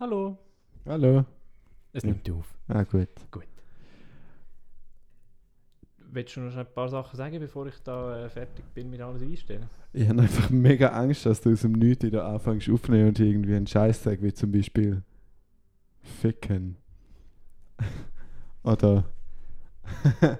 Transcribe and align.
Hallo. 0.00 0.38
Hallo. 0.86 1.24
Es 1.92 2.02
Ja. 2.02 2.08
nimmt 2.10 2.30
auf. 2.30 2.46
Ah, 2.68 2.84
gut. 2.84 3.08
Willst 6.12 6.34
du 6.34 6.40
noch 6.40 6.56
ein 6.56 6.66
paar 6.74 6.88
Sachen 6.88 7.16
sagen, 7.16 7.38
bevor 7.38 7.66
ich 7.66 7.78
da 7.84 8.24
äh, 8.24 8.30
fertig 8.30 8.64
bin 8.74 8.90
mit 8.90 9.00
alles 9.00 9.22
einstellen? 9.22 9.68
Ich 9.92 10.08
habe 10.08 10.22
einfach 10.22 10.50
mega 10.50 10.88
Angst, 10.88 11.24
dass 11.26 11.40
du 11.40 11.52
aus 11.52 11.60
dem 11.60 11.72
Nichts 11.72 12.02
wieder 12.04 12.24
anfängst 12.24 12.68
aufzunehmen 12.68 13.08
und 13.08 13.20
irgendwie 13.20 13.54
einen 13.54 13.66
Scheiß 13.66 14.02
sagst, 14.02 14.22
wie 14.22 14.32
zum 14.32 14.50
Beispiel 14.50 15.02
Ficken. 16.02 16.76
Oder. 18.64 19.04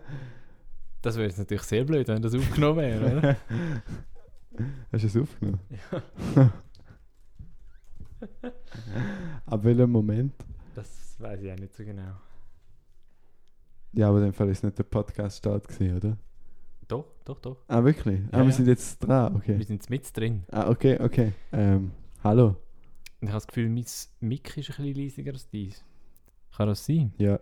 Das 1.02 1.16
wäre 1.16 1.28
jetzt 1.28 1.38
natürlich 1.38 1.62
sehr 1.62 1.82
blöd, 1.84 2.06
wenn 2.08 2.20
das 2.20 2.34
aufgenommen 2.34 2.76
wäre, 2.76 3.16
oder? 3.16 3.36
Hast 4.92 5.02
du 5.02 5.06
es 5.06 5.16
aufgenommen? 5.16 5.60
Ab 9.46 9.64
welchem 9.64 9.90
Moment? 9.90 10.34
Das 10.74 11.16
weiß 11.18 11.42
ich 11.42 11.52
auch 11.52 11.56
nicht 11.58 11.74
so 11.74 11.84
genau. 11.84 12.12
Ja, 13.92 14.08
aber 14.08 14.18
in 14.18 14.24
dem 14.26 14.32
Fall 14.32 14.48
ist 14.50 14.62
nicht 14.62 14.78
der 14.78 14.84
Podcast-Start 14.84 15.66
gewesen, 15.68 15.96
oder? 15.96 16.16
Doch, 16.86 17.06
doch, 17.24 17.38
doch. 17.40 17.56
Ah, 17.68 17.82
wirklich? 17.84 18.20
ah, 18.32 18.38
Ja, 18.38 18.38
wir 18.38 18.44
ja. 18.46 18.52
sind 18.52 18.66
jetzt 18.68 18.98
dran, 19.00 19.32
Wir 19.34 19.38
okay. 19.54 19.62
sind 19.64 19.90
mit 19.90 20.16
drin. 20.16 20.44
Ah, 20.50 20.68
okay, 20.70 20.98
okay. 21.00 21.32
Ähm, 21.52 21.92
hallo. 22.22 22.56
Ich 23.20 23.28
habe 23.28 23.36
das 23.36 23.46
Gefühl, 23.46 23.68
mein 23.68 23.84
Mic 24.20 24.56
ist 24.56 24.70
ein 24.70 24.84
bisschen 24.84 24.94
leisiger 24.94 25.32
als 25.32 25.48
dies. 25.48 25.84
Kann 26.56 26.68
das 26.68 26.84
sein? 26.84 27.12
Ja. 27.18 27.38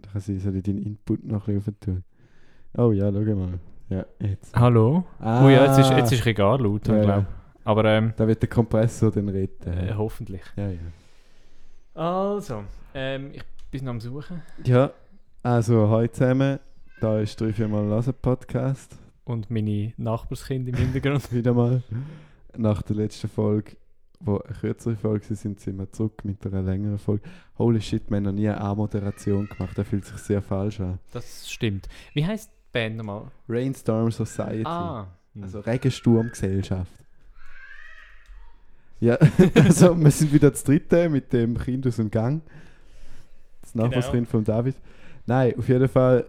Da 0.00 0.10
kann 0.12 0.20
sein, 0.20 0.38
soll 0.38 0.56
ich 0.56 0.62
deinen 0.62 0.78
Input 0.82 1.24
noch 1.24 1.46
ein 1.48 1.56
bisschen 1.56 1.80
tun. 1.80 2.04
Oh 2.76 2.92
ja, 2.92 3.10
schau 3.12 3.34
mal. 3.34 3.58
Ja, 3.88 4.06
jetzt. 4.20 4.54
Hallo? 4.56 5.04
Ah, 5.18 5.44
Oh 5.44 5.48
ja, 5.48 5.66
jetzt 5.66 5.78
ist, 5.78 5.90
jetzt 5.96 6.12
ist 6.12 6.26
ein 6.26 6.34
gar 6.34 6.58
laut, 6.60 6.86
Ja, 6.86 6.94
ich 7.00 7.06
ja. 7.06 7.20
glaube 7.20 7.26
Aber 7.64 7.84
ähm, 7.84 8.12
Da 8.16 8.26
wird 8.26 8.42
der 8.42 8.48
Kompressor 8.48 9.10
dann 9.10 9.28
reden. 9.28 9.72
äh, 9.72 9.92
hoffentlich. 9.94 10.42
ja, 10.56 10.70
ja. 10.70 10.78
Also, 11.94 12.64
ähm, 12.94 13.30
ich 13.34 13.42
bin 13.70 13.84
noch 13.84 13.90
am 13.90 14.00
Suchen. 14.00 14.42
Ja, 14.64 14.92
also 15.42 15.88
heute 15.88 16.12
zusammen, 16.12 16.58
da 17.00 17.20
ist 17.20 17.40
3 17.40 17.52
4 17.52 17.68
Mal 17.68 17.86
Lassen 17.86 18.14
Podcast. 18.14 18.96
Und 19.24 19.50
meine 19.50 19.92
Nachbarskinder 19.96 20.70
im 20.70 20.76
Hintergrund. 20.76 21.30
Wieder 21.32 21.52
mal. 21.52 21.82
Nach 22.56 22.82
der 22.82 22.96
letzten 22.96 23.28
Folge, 23.28 23.76
wo 24.20 24.38
eine 24.38 24.54
kürzere 24.54 24.96
Folge 24.96 25.28
war, 25.28 25.36
sind 25.36 25.64
wir 25.66 25.92
zurück 25.92 26.24
mit 26.24 26.44
einer 26.46 26.62
längeren 26.62 26.98
Folge. 26.98 27.22
Holy 27.58 27.80
shit, 27.80 28.08
wir 28.10 28.16
haben 28.16 28.24
noch 28.24 28.32
nie 28.32 28.48
eine 28.48 28.60
A-Moderation 28.60 29.48
gemacht, 29.48 29.76
das 29.76 29.86
fühlt 29.86 30.04
sich 30.04 30.16
sehr 30.18 30.42
falsch 30.42 30.80
an. 30.80 30.98
Das 31.12 31.48
stimmt. 31.50 31.88
Wie 32.14 32.26
heißt 32.26 32.50
die 32.50 32.72
Band 32.72 32.96
nochmal? 32.96 33.24
Rainstorm 33.48 34.10
Society. 34.10 34.64
Ah. 34.64 35.06
Also 35.40 35.60
Regensturmgesellschaft. 35.60 36.92
Ja, 39.00 39.14
also 39.54 39.98
wir 39.98 40.10
sind 40.10 40.32
wieder 40.32 40.50
das 40.50 40.62
dritte 40.64 41.08
mit 41.08 41.32
dem 41.32 41.56
Kind 41.58 41.86
aus 41.86 41.96
dem 41.96 42.10
Gang. 42.10 42.42
Das 43.62 43.72
Genau. 43.72 43.86
Nachbarskind 43.86 44.28
von 44.28 44.44
David. 44.44 44.76
Nein, 45.26 45.54
auf 45.58 45.68
jeden 45.68 45.88
Fall 45.88 46.28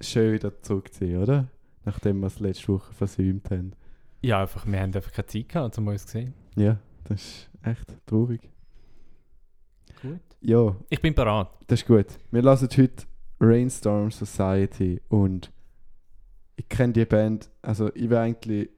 schön 0.00 0.32
wieder 0.34 0.60
zurückziehen, 0.62 1.22
oder? 1.22 1.48
Nachdem 1.84 2.20
wir 2.20 2.26
es 2.26 2.38
letzte 2.40 2.68
Woche 2.68 2.92
versäumt 2.92 3.50
haben. 3.50 3.72
ja, 4.20 4.42
einfach, 4.42 4.66
wir 4.66 4.78
haben 4.80 4.94
einfach 4.94 5.12
keine 5.12 5.26
Zeit 5.26 5.48
gehabt, 5.48 5.78
um 5.78 5.86
uns 5.88 6.04
zu 6.06 6.12
sehen. 6.12 6.34
Ja, 6.56 6.78
das 7.04 7.22
ist 7.22 7.50
echt 7.62 7.96
traurig. 8.06 8.50
Gut. 10.02 10.20
Ja, 10.40 10.76
Ich 10.90 11.00
bin 11.00 11.14
parat. 11.14 11.50
das 11.66 11.80
ist 11.80 11.86
gut. 11.86 12.06
Wir 12.30 12.42
lassen 12.42 12.68
heute 12.76 13.04
Rainstorm 13.40 14.10
Society 14.10 15.00
und 15.08 15.50
ich 16.56 16.68
kenne 16.68 16.92
die 16.92 17.04
Band, 17.04 17.48
also 17.62 17.90
ich 17.94 18.10
wäre 18.10 18.22
eigentlich 18.22 18.68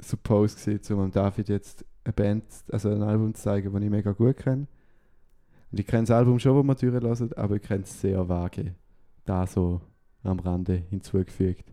supposed 0.00 0.64
gewesen, 0.64 0.98
um 0.98 1.10
David 1.10 1.48
jetzt 1.48 1.84
eine 2.04 2.12
Band, 2.12 2.44
also 2.70 2.90
ein 2.90 3.02
Album 3.02 3.34
zu 3.34 3.42
zeigen, 3.42 3.72
das 3.72 3.82
ich 3.82 3.90
mega 3.90 4.12
gut 4.12 4.36
kenne. 4.36 4.66
Und 5.70 5.80
ich 5.80 5.86
kenne 5.86 6.02
das 6.02 6.10
Album 6.10 6.38
schon, 6.38 6.66
das 6.66 6.82
wir 6.82 6.90
durchlassen, 6.90 7.32
aber 7.34 7.56
ich 7.56 7.62
kenne 7.62 7.82
es 7.82 8.00
sehr 8.00 8.28
vage. 8.28 8.74
Da 9.24 9.46
so 9.46 9.80
am 10.22 10.38
Rande 10.38 10.74
hinzugefügt. 10.74 11.72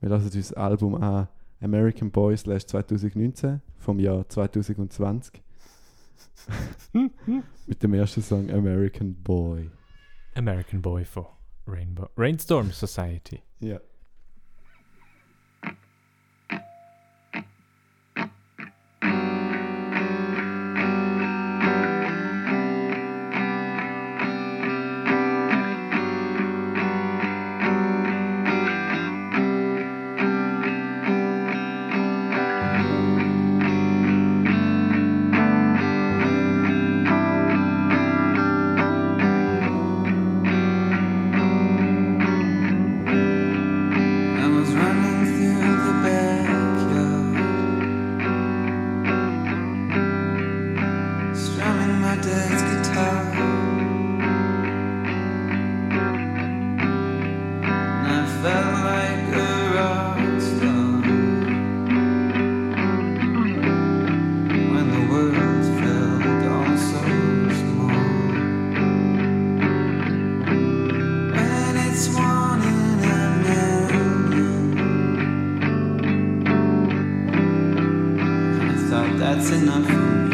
Wir 0.00 0.08
lassen 0.08 0.26
uns 0.26 0.34
das 0.34 0.52
Album 0.52 0.94
an 0.94 1.28
American 1.60 2.10
Boy 2.10 2.36
slash 2.36 2.66
2019 2.66 3.60
vom 3.78 3.98
Jahr 3.98 4.28
2020 4.28 5.42
mit 7.66 7.82
dem 7.82 7.94
ersten 7.94 8.22
Song 8.22 8.50
American 8.50 9.14
Boy. 9.14 9.70
American 10.34 10.82
Boy 10.82 11.04
von 11.04 11.26
Rainbow. 11.66 12.08
Rainstorm 12.16 12.70
Society. 12.70 13.42
Ja. 13.60 13.76
I 13.76 13.80
that's 79.26 79.50
enough 79.50 80.25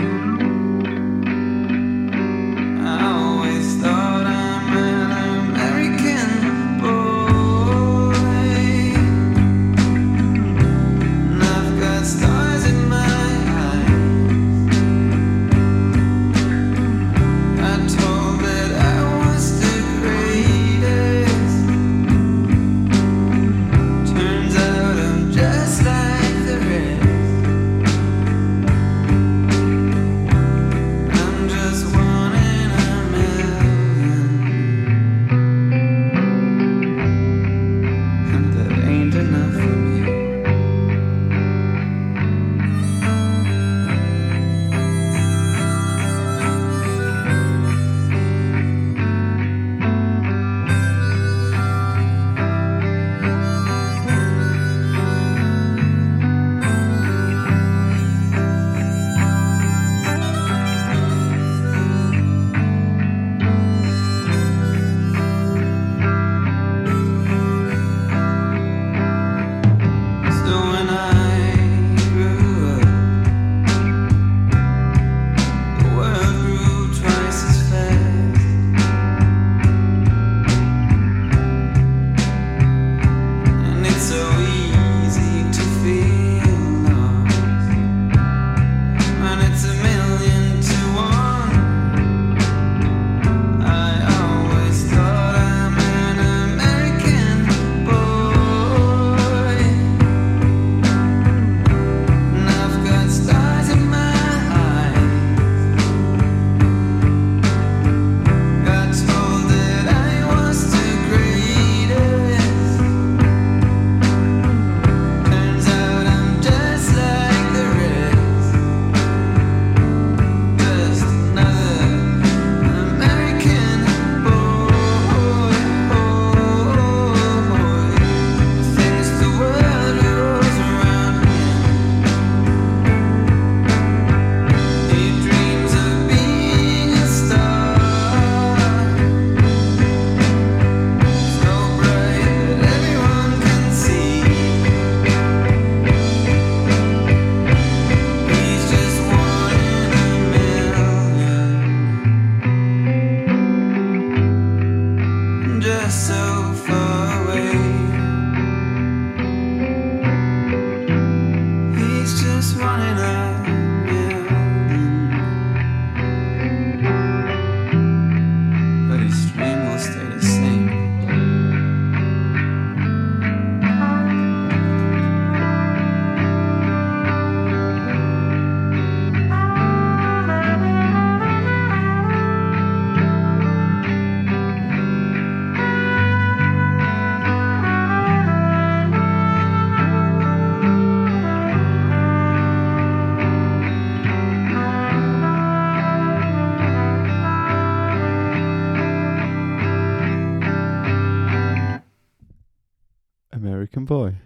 American 203.62 203.84
Boy. 203.84 204.16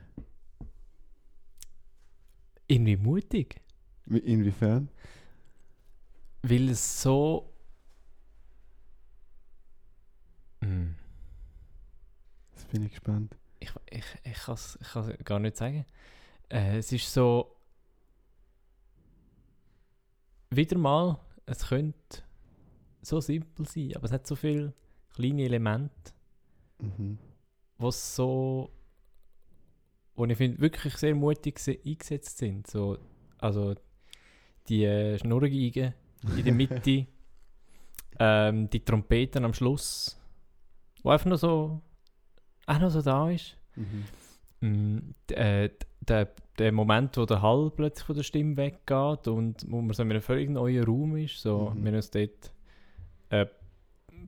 Irgendwie 2.68 2.96
mutig. 2.96 3.60
Wie- 4.06 4.18
Inwiefern? 4.18 4.88
Weil 6.42 6.70
es 6.70 7.02
so. 7.02 7.52
Hm. 10.62 10.94
Jetzt 12.54 12.70
bin 12.70 12.84
ich 12.84 12.90
gespannt. 12.92 13.36
Ich, 13.60 13.70
ich, 13.90 14.04
ich 14.24 14.38
kann 14.38 14.54
es 14.54 14.78
ich 14.80 14.88
kann's 14.88 15.12
gar 15.24 15.38
nicht 15.38 15.56
sagen. 15.58 15.84
Äh, 16.48 16.78
es 16.78 16.90
ist 16.92 17.12
so. 17.12 17.56
Wieder 20.50 20.78
mal, 20.78 21.18
es 21.44 21.66
könnte 21.66 22.22
so 23.02 23.20
simpel 23.20 23.66
sein, 23.68 23.92
aber 23.96 24.04
es 24.06 24.12
hat 24.12 24.26
so 24.26 24.34
viele 24.36 24.72
kleine 25.14 25.42
Elemente, 25.42 26.12
Mhm. 26.80 27.18
was 27.78 28.16
so. 28.16 28.70
Und 30.16 30.30
ich 30.30 30.38
finde 30.38 30.60
wirklich 30.60 30.96
sehr 30.96 31.14
mutig 31.14 31.58
se- 31.58 31.78
eingesetzt 31.84 32.38
sind. 32.38 32.66
So, 32.66 32.98
also 33.38 33.74
die 34.68 34.84
äh, 34.84 35.18
Schnurrgeigen 35.18 35.94
in 36.36 36.44
der 36.44 36.52
Mitte, 36.54 37.06
ähm, 38.18 38.68
die 38.70 38.80
Trompeten 38.80 39.44
am 39.44 39.52
Schluss, 39.54 40.18
wo 41.02 41.10
einfach 41.10 41.26
nur 41.26 41.38
so, 41.38 41.80
auch 42.66 42.78
noch 42.78 42.90
so 42.90 43.02
da 43.02 43.30
ist. 43.30 43.56
Mhm. 43.76 44.04
Mm, 44.60 44.98
äh, 45.32 45.68
der, 46.00 46.30
der 46.58 46.72
Moment, 46.72 47.16
wo 47.18 47.26
der 47.26 47.42
Hall 47.42 47.70
plötzlich 47.70 48.06
von 48.06 48.16
der 48.16 48.22
Stimme 48.22 48.56
weggeht 48.56 49.28
und 49.28 49.66
wo 49.70 49.82
man 49.82 49.92
so 49.94 50.02
in 50.02 50.10
einem 50.10 50.22
völlig 50.22 50.48
neuen 50.48 50.82
Raum 50.84 51.16
ist, 51.16 51.40
so, 51.42 51.70
Mhm. 51.74 51.84
wir 51.84 51.88
haben 51.90 51.96
uns 51.96 52.10
dort 52.10 52.52
äh, 53.28 53.46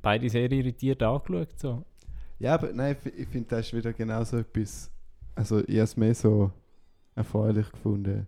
beide 0.02 0.28
sehr 0.28 0.52
irritiert 0.52 1.02
angeschaut. 1.02 1.58
So. 1.58 1.84
Ja, 2.38 2.54
aber 2.54 2.72
nein, 2.72 2.92
ich, 2.94 2.98
fi- 2.98 3.20
ich 3.22 3.28
finde, 3.28 3.48
das 3.48 3.66
ist 3.66 3.72
wieder 3.74 3.92
genauso 3.94 4.36
etwas. 4.38 4.90
Also, 5.38 5.60
ich 5.60 5.76
habe 5.76 5.82
es 5.82 5.96
mehr 5.96 6.14
so 6.14 6.50
erfreulich 7.14 7.70
gefunden. 7.70 8.26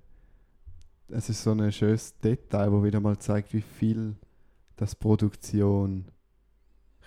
Es 1.09 1.29
ist 1.29 1.43
so 1.43 1.51
ein 1.51 1.73
schönes 1.73 2.17
Detail, 2.19 2.71
wo 2.71 2.85
wieder 2.85 3.01
mal 3.01 3.19
zeigt, 3.19 3.53
wie 3.53 3.63
viel 3.63 4.15
das 4.77 4.95
Produktion 4.95 6.05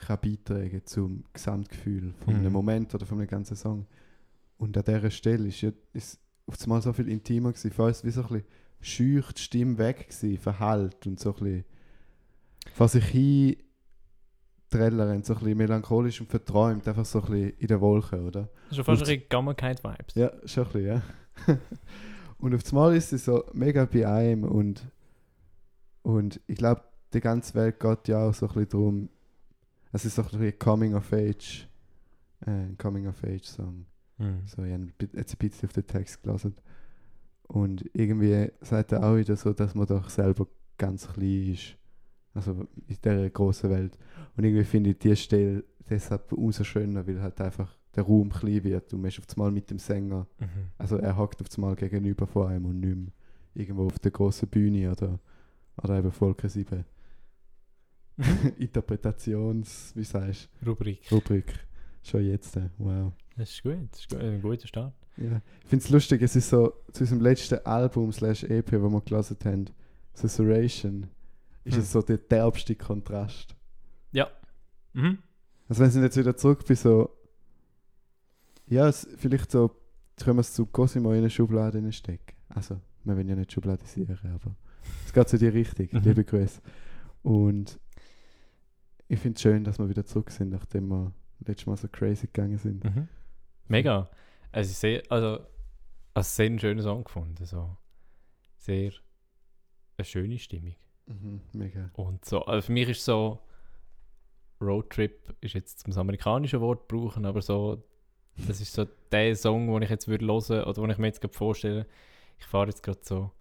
kann 0.05 0.19
beitragen 0.21 0.81
zum 0.83 1.23
Gesamtgefühl 1.31 2.13
von 2.25 2.35
einem 2.35 2.47
Mhm. 2.47 2.51
Moment 2.51 2.93
oder 2.93 3.05
von 3.05 3.17
einem 3.17 3.29
ganzen 3.29 3.55
Song. 3.55 3.85
Und 4.57 4.77
an 4.77 4.83
dieser 4.83 5.09
Stelle 5.09 5.47
ist, 5.47 5.61
ja, 5.61 5.71
ist 5.93 6.19
auf 6.47 6.61
einmal 6.63 6.81
so 6.81 6.91
viel 6.91 7.07
intimer 7.07 7.53
gewesen. 7.53 7.71
Ist 7.71 7.79
es 7.79 8.03
wie 8.03 8.11
so 8.11 8.23
ein 8.23 8.27
bisschen 8.27 8.45
schüch 8.81 9.31
die 9.31 9.41
Stimme 9.41 9.77
weg 9.77 10.09
gewesen, 10.09 10.37
verhallt 10.37 11.07
und 11.07 11.17
so 11.17 11.29
ein 11.29 11.39
bisschen 11.39 11.65
vor 12.73 12.89
sich 12.89 13.05
hin 13.05 13.55
trällern, 14.77 15.23
so 15.23 15.33
ein 15.33 15.39
bisschen 15.39 15.57
melancholisch 15.57 16.19
und 16.21 16.29
verträumt, 16.29 16.87
einfach 16.87 17.05
so 17.05 17.19
ein 17.21 17.25
bisschen 17.31 17.49
in 17.59 17.67
der 17.67 17.81
Wolke, 17.81 18.21
oder? 18.21 18.49
Ist 18.69 18.75
schon 18.77 18.85
fast 18.85 19.01
Und- 19.01 19.07
ein 19.09 19.15
bisschen 19.15 19.29
Gammelkeit-Vibes. 19.29 20.15
Ja, 20.15 20.31
schon 20.45 20.65
ein 20.65 20.71
bisschen, 20.71 20.87
ja. 20.87 21.01
und 22.39 22.55
auf 22.55 22.61
einmal 22.69 22.95
ist 22.95 23.09
sie 23.09 23.17
so 23.17 23.43
mega 23.53 23.85
bei 23.85 24.07
einem 24.07 24.43
und, 24.43 24.83
und 26.01 26.39
ich 26.47 26.57
glaube, 26.57 26.81
die 27.13 27.19
ganze 27.21 27.53
Welt 27.55 27.79
geht 27.79 28.07
ja 28.07 28.27
auch 28.27 28.33
so 28.33 28.47
ein 28.47 28.53
bisschen 28.53 28.69
darum, 28.69 29.09
es 29.91 30.05
ist 30.05 30.15
so 30.15 30.23
ein 30.23 30.27
bisschen 30.29 30.57
Coming 30.59 30.95
of 30.95 31.11
Age, 31.13 31.67
äh, 32.45 32.75
Coming 32.77 33.07
of 33.07 33.23
Age 33.23 33.45
Song. 33.45 33.85
Mhm. 34.17 34.41
So, 34.47 34.63
ich 34.63 34.73
habe 34.73 34.87
jetzt 35.13 35.33
ein 35.33 35.37
bisschen 35.49 35.69
auf 35.69 35.73
den 35.73 35.85
Text 35.87 36.23
gelesen. 36.23 36.55
Und 37.47 37.85
irgendwie 37.93 38.51
sagt 38.61 38.91
er 38.93 39.03
auch 39.03 39.15
wieder 39.17 39.35
so, 39.35 39.53
dass 39.53 39.75
man 39.75 39.85
doch 39.85 40.09
selber 40.09 40.47
ganz 40.77 41.07
klein 41.07 41.51
ist. 41.53 41.75
Also 42.33 42.51
in 42.87 42.97
dieser 43.03 43.29
großen 43.29 43.69
Welt. 43.69 43.97
Und 44.35 44.43
irgendwie 44.43 44.63
finde 44.63 44.91
ich 44.91 44.99
diese 44.99 45.15
Stelle 45.15 45.63
deshalb 45.89 46.31
umso 46.33 46.63
schöner, 46.63 47.05
weil 47.05 47.21
halt 47.21 47.39
einfach 47.41 47.75
der 47.95 48.03
Raum 48.03 48.29
klein 48.31 48.63
wird 48.63 48.93
und 48.93 49.01
man 49.01 49.09
ist 49.09 49.19
auf 49.19 49.25
einmal 49.35 49.51
mit 49.51 49.69
dem 49.69 49.79
Sänger. 49.79 50.27
Mhm. 50.39 50.47
Also 50.77 50.97
er 50.97 51.15
hockt 51.15 51.41
auf 51.41 51.47
einmal 51.55 51.75
gegenüber 51.75 52.25
von 52.25 52.47
einem 52.47 52.65
und 52.65 52.79
nicht 52.79 52.95
mehr 52.95 53.13
irgendwo 53.53 53.85
auf 53.85 53.99
der 53.99 54.11
großen 54.11 54.47
Bühne 54.49 54.91
oder, 54.91 55.19
oder 55.81 55.99
eben 55.99 56.11
Volker 56.11 56.49
7. 56.49 56.85
Interpretations, 58.57 59.91
wie 59.95 60.03
sagst 60.03 60.49
Rubrik. 60.65 61.07
du, 61.09 61.15
Rubrik. 61.15 61.53
Schon 62.03 62.25
jetzt, 62.25 62.57
äh, 62.57 62.69
wow. 62.77 63.13
Das 63.37 63.49
ist 63.49 63.63
gut, 63.63 63.77
das 63.91 63.99
ist 64.01 64.09
gut. 64.09 64.19
ein 64.19 64.41
guter 64.41 64.67
Start. 64.67 64.93
Ja. 65.17 65.41
Ich 65.63 65.69
finde 65.69 65.85
es 65.85 65.89
lustig, 65.89 66.21
es 66.21 66.35
ist 66.35 66.49
so 66.49 66.73
zu 66.91 67.03
unserem 67.03 67.21
letzten 67.21 67.59
Album 67.65 68.11
slash 68.11 68.43
EP, 68.43 68.71
wo 68.73 68.89
wir 68.89 69.01
gelesen 69.01 69.37
haben, 69.45 69.65
Susurration, 70.13 71.07
ist 71.63 71.77
es 71.77 71.91
so 71.91 72.01
der 72.01 72.17
derbste 72.17 72.75
Kontrast. 72.75 73.55
Mhm. 74.95 75.17
Also 75.67 75.81
wenn 75.81 75.89
sie 75.89 76.01
jetzt 76.01 76.17
wieder 76.17 76.37
zurück 76.37 76.65
bei 76.67 76.75
so, 76.75 77.09
ja, 78.67 78.87
es, 78.87 79.07
vielleicht 79.17 79.49
so, 79.49 79.71
jetzt 80.11 80.23
können 80.23 80.37
wir 80.37 80.41
es 80.41 80.53
zu 80.53 80.67
Cosimo 80.67 81.11
in 81.13 81.17
eine 81.19 81.31
Schublade 81.31 81.91
stecken. 81.91 82.35
Also, 82.49 82.79
wir 83.03 83.15
wollen 83.15 83.27
ja 83.27 83.35
nicht 83.35 83.51
schubladisieren, 83.51 84.19
aber 84.35 84.55
es 85.03 85.11
geht 85.13 85.27
so 85.27 85.37
in 85.37 85.39
die 85.39 85.47
Richtung, 85.47 85.89
Mhm. 85.91 85.99
liebe 86.01 86.23
Grüße. 86.23 86.61
Und 87.23 87.79
ich 89.07 89.19
finde 89.19 89.35
es 89.37 89.41
schön, 89.41 89.63
dass 89.63 89.79
wir 89.79 89.89
wieder 89.89 90.05
zurück 90.05 90.29
sind, 90.29 90.49
nachdem 90.49 90.89
wir 90.89 91.11
letztes 91.39 91.65
Mal 91.65 91.77
so 91.77 91.87
crazy 91.87 92.27
gegangen 92.27 92.59
sind. 92.59 92.83
Mhm. 92.83 93.07
Mega. 93.67 94.09
Also, 94.51 94.69
ich 94.69 94.77
sehe, 94.77 95.01
also, 95.09 95.39
als 96.13 96.35
sehr 96.35 96.45
einen 96.45 96.59
schönen 96.59 96.83
Song 96.83 97.03
gefunden. 97.03 97.43
So. 97.45 97.75
Sehr 98.57 98.91
eine 99.97 100.05
schöne 100.05 100.37
Stimmung. 100.37 100.75
Mhm, 101.07 101.41
mega. 101.53 101.89
Und 101.93 102.23
so, 102.25 102.43
also 102.45 102.65
für 102.65 102.71
mich 102.71 102.89
ist 102.89 103.03
so, 103.05 103.39
Roadtrip 104.61 105.35
ist 105.41 105.53
jetzt 105.55 105.87
das 105.87 105.97
amerikanische 105.97 106.61
Wort 106.61 106.87
brauchen, 106.87 107.25
aber 107.25 107.41
so, 107.41 107.83
das 108.47 108.61
ist 108.61 108.73
so 108.73 108.85
der 109.11 109.35
Song, 109.35 109.67
den 109.73 109.81
ich 109.83 109.89
jetzt 109.89 110.07
würde 110.07 110.25
hören 110.25 110.63
oder 110.63 110.73
den 110.81 110.89
ich 110.91 110.97
mir 110.97 111.07
jetzt 111.07 111.21
gerade 111.21 111.33
vorstelle. 111.33 111.85
Ich 112.39 112.45
fahre 112.45 112.67
jetzt 112.67 112.81
gerade 112.83 112.99
so 113.03 113.31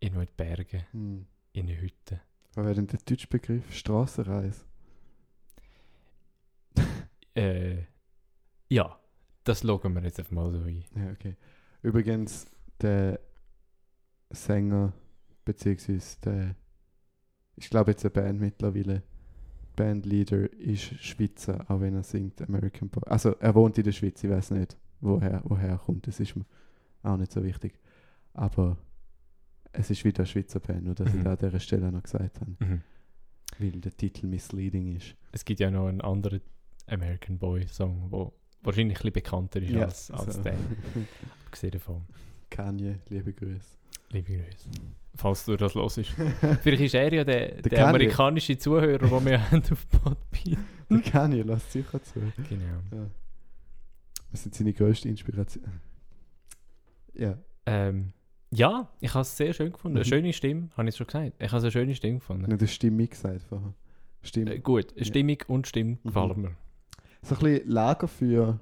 irgendwo 0.00 0.20
in 0.22 0.26
die 0.26 0.32
Berge, 0.36 0.86
Mhm. 0.92 1.26
in 1.52 1.66
eine 1.68 1.80
Hütte. 1.80 2.20
Was 2.54 2.64
wäre 2.64 2.74
denn 2.74 2.86
der 2.86 2.98
deutsche 3.04 3.28
Begriff? 3.28 3.72
Strassenreise. 3.74 4.64
Äh, 7.34 7.84
ja, 8.68 8.98
das 9.44 9.62
loggen 9.62 9.94
wir 9.94 10.02
jetzt 10.02 10.18
einfach 10.18 10.32
mal 10.32 10.50
so 10.50 10.58
ein. 10.58 10.84
Ja, 10.96 11.12
okay. 11.12 11.36
Übrigens, 11.82 12.50
der 12.80 13.20
Sänger, 14.30 14.92
beziehungsweise 15.48 16.16
der, 16.24 16.54
ich 17.56 17.70
glaube 17.70 17.90
jetzt 17.92 18.04
eine 18.04 18.10
Band 18.10 18.40
mittlerweile, 18.40 19.02
Bandleader 19.76 20.52
ist 20.54 20.82
Schweizer, 21.02 21.64
auch 21.70 21.80
wenn 21.80 21.94
er 21.94 22.02
singt 22.02 22.42
American 22.42 22.88
Boy. 22.88 23.02
Also 23.06 23.30
er 23.40 23.54
wohnt 23.54 23.78
in 23.78 23.84
der 23.84 23.92
Schweiz, 23.92 24.22
ich 24.22 24.30
weiß 24.30 24.50
nicht, 24.52 24.76
woher, 25.00 25.40
woher 25.44 25.68
er 25.70 25.78
kommt, 25.78 26.06
das 26.06 26.18
ist 26.20 26.34
mir 26.36 26.44
auch 27.02 27.16
nicht 27.16 27.32
so 27.32 27.42
wichtig. 27.42 27.78
Aber 28.34 28.76
es 29.72 29.88
ist 29.90 30.04
wieder 30.04 30.20
eine 30.20 30.26
Schweizer 30.26 30.60
Band, 30.60 30.84
nur 30.84 30.94
dass 30.94 31.08
ich 31.08 31.14
Mhm. 31.14 31.24
da 31.24 31.32
an 31.32 31.38
dieser 31.38 31.60
Stelle 31.60 31.90
noch 31.92 32.02
gesagt 32.02 32.40
habe, 32.40 32.52
Mhm. 32.58 32.82
weil 33.58 33.70
der 33.72 33.96
Titel 33.96 34.26
misleading 34.26 34.96
ist. 34.96 35.14
Es 35.32 35.44
gibt 35.44 35.60
ja 35.60 35.70
noch 35.70 35.86
einen 35.86 36.00
anderen 36.00 36.40
American 36.86 37.38
Boy 37.38 37.66
Song, 37.68 38.10
der 38.10 38.32
wahrscheinlich 38.62 38.98
ein 38.98 39.02
bisschen 39.02 39.12
bekannter 39.12 39.62
ist 39.62 39.74
als, 39.76 40.10
als 40.10 40.34
so. 40.36 40.42
der. 40.42 40.54
Abgesehen 41.46 41.70
davon. 41.72 42.02
Kanye, 42.50 42.98
liebe 43.08 43.32
Grüße. 43.32 43.76
Liebe 44.10 44.32
Grüße. 44.36 44.68
Falls 45.14 45.44
du 45.44 45.56
das 45.56 45.74
hörst. 45.74 45.98
Vielleicht 46.62 46.82
ist 46.82 46.94
er 46.94 47.12
ja 47.12 47.24
der, 47.24 47.60
der, 47.60 47.70
Kanye. 47.70 47.82
amerikanische 47.84 48.56
Zuhörer, 48.56 48.98
den 49.08 49.24
wir 49.26 49.40
haben 49.50 49.62
auf 49.70 49.86
Podbean. 49.90 50.64
Der 50.90 51.00
Kanye 51.00 51.42
lässt 51.42 51.72
sicher 51.72 52.02
zu. 52.02 52.20
Genau. 52.48 52.64
Ja. 52.92 53.10
Was 54.30 54.42
sind 54.42 54.54
seine 54.54 54.72
grösste 54.72 55.08
Inspiration? 55.08 55.64
Ja. 57.14 57.36
Ähm, 57.66 58.12
ja, 58.50 58.88
ich 59.00 59.12
habe 59.12 59.22
es 59.22 59.36
sehr 59.36 59.52
schön 59.52 59.72
gefunden. 59.72 59.96
Eine 59.98 60.04
Mhm. 60.06 60.08
schöne 60.08 60.32
Stimme, 60.32 60.68
habe 60.76 60.88
ich 60.88 60.96
schon 60.96 61.06
gesagt. 61.06 61.32
Ich 61.42 61.52
habe 61.52 61.62
eine 61.62 61.70
schöne 61.70 61.94
Stimme 61.94 62.18
gefunden. 62.18 62.46
Nicht 62.46 62.60
eine 62.60 62.68
Stimme 62.68 63.06
gesagt 63.06 63.42
vorher. 63.42 63.74
Stimme. 64.22 64.54
Äh, 64.54 64.58
gut, 64.60 64.94
Ja. 64.96 65.04
Stimmung 65.04 65.38
und 65.48 65.66
Stimme 65.66 65.92
Mhm. 66.02 66.08
gefallen 66.08 66.40
mir. 66.42 66.56
So 67.22 67.34
ein 67.34 67.40
bisschen 67.40 67.68
Lagerfeuer 67.68 68.60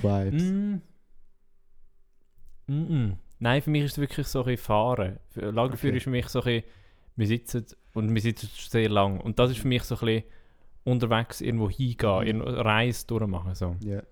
Vibes. 0.00 0.42
Mm. 0.44 0.74
Mm 2.66 2.72
-mm. 2.82 3.16
Nein, 3.38 3.60
für 3.62 3.70
mich 3.70 3.84
ist 3.84 3.92
es 3.92 3.98
wirklich 3.98 4.26
so 4.28 4.44
ein 4.44 4.56
Fahren. 4.56 5.18
Lagerfeuer 5.34 5.90
Okay. 5.90 5.96
ist 5.96 6.04
für 6.04 6.10
mich 6.10 6.28
so 6.28 6.40
ein 6.40 6.44
bisschen, 6.44 6.64
wir 7.16 7.26
sitzen 7.26 7.66
und 7.94 8.14
wir 8.14 8.20
sitzen 8.22 8.48
sehr 8.52 8.88
lang. 8.88 9.20
Und 9.20 9.38
das 9.38 9.50
ist 9.50 9.58
für 9.58 9.68
mich 9.68 9.82
so 9.82 9.96
ein 9.96 10.00
bisschen 10.06 10.24
unterwegs 10.84 11.40
irgendwo 11.40 11.68
hingehen, 11.68 12.38
Mhm. 12.38 12.42
Reise 12.42 13.06
durchmachen. 13.06 13.54
So. 13.54 13.76
Ja. 13.80 14.02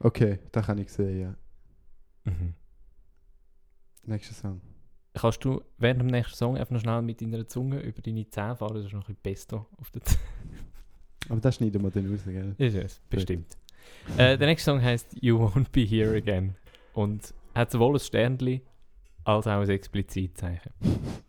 Okay, 0.00 0.38
da 0.52 0.62
kann 0.62 0.78
ich 0.78 0.90
sehen, 0.90 1.20
ja. 1.20 1.34
Mhm. 2.24 2.54
Nächster 4.04 4.34
Song. 4.34 4.60
Kannst 5.14 5.44
du 5.44 5.62
während 5.78 6.00
dem 6.00 6.06
nächsten 6.08 6.36
Song 6.36 6.56
einfach 6.56 6.70
noch 6.70 6.80
schnell 6.80 7.02
mit 7.02 7.20
deiner 7.20 7.46
Zunge 7.48 7.80
über 7.80 8.00
deine 8.02 8.28
Zähne 8.30 8.56
fahren? 8.56 8.74
Das 8.76 8.84
ist 8.86 8.92
noch 8.92 9.00
ein 9.08 9.14
bisschen 9.16 9.22
Pesto 9.22 9.66
auf 9.78 9.90
der 9.90 10.02
Zähne. 10.02 10.20
Aber 11.30 11.40
das 11.40 11.56
schneiden 11.56 11.82
wir 11.82 11.90
dann 11.90 12.10
raus, 12.10 12.20
gell? 12.24 12.54
Ist 12.58 12.74
es, 12.74 13.00
bestimmt. 13.10 13.56
äh, 14.16 14.38
der 14.38 14.46
nächste 14.46 14.70
Song 14.70 14.80
heißt 14.82 15.16
You 15.20 15.38
Won't 15.38 15.70
Be 15.72 15.80
Here 15.80 16.16
Again 16.16 16.54
und 16.92 17.34
hat 17.54 17.70
sowohl 17.70 17.96
ein 17.96 18.00
Sternli 18.00 18.62
als 19.24 19.46
auch 19.46 19.60
ein 19.60 19.68
Explizitzeichen. 19.68 20.72
street 20.80 21.27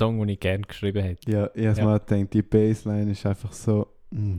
Song, 0.00 0.18
den 0.18 0.30
ich 0.30 0.40
gerne 0.40 0.62
geschrieben 0.64 1.02
hätte. 1.02 1.30
Ja, 1.30 1.50
ich 1.54 1.66
habe 1.66 1.78
Ja. 1.78 1.84
mal 1.84 1.98
gedacht, 2.00 2.32
die 2.32 2.42
Bassline 2.42 3.10
ist 3.12 3.24
einfach 3.26 3.52
so. 3.52 3.86
mm, 4.10 4.38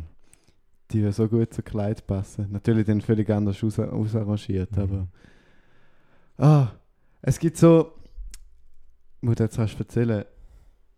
die 0.91 0.99
würde 1.01 1.13
so 1.13 1.27
gut 1.29 1.53
zu 1.53 1.61
Kleid 1.63 2.05
passen. 2.05 2.47
Natürlich 2.51 2.85
dann 2.85 2.99
völlig 2.99 3.29
anders 3.29 3.63
aus, 3.63 3.79
ausarrangiert, 3.79 4.71
Mhm. 4.75 4.81
aber. 4.81 5.07
Ah, 6.37 6.71
es 7.21 7.39
gibt 7.39 7.55
so. 7.57 7.93
Ich 9.21 9.27
muss 9.27 9.35
jetzt 9.39 9.57
erst 9.57 9.79
erzählen. 9.79 10.25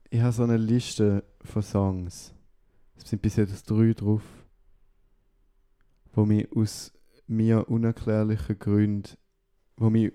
Ich 0.09 0.21
habe 0.21 0.31
so 0.31 0.43
eine 0.43 0.57
Liste 0.57 1.23
von 1.43 1.61
Songs. 1.61 2.33
Es 2.97 3.09
sind 3.09 3.21
bis 3.21 3.35
jetzt 3.35 3.69
drei 3.69 3.93
drauf, 3.93 4.23
wo 6.13 6.25
mich 6.25 6.47
aus 6.55 6.93
mir 7.27 7.67
unerklärlichen 7.69 8.57
Gründen, 8.59 9.17
wo 9.77 9.89
mich, 9.89 10.13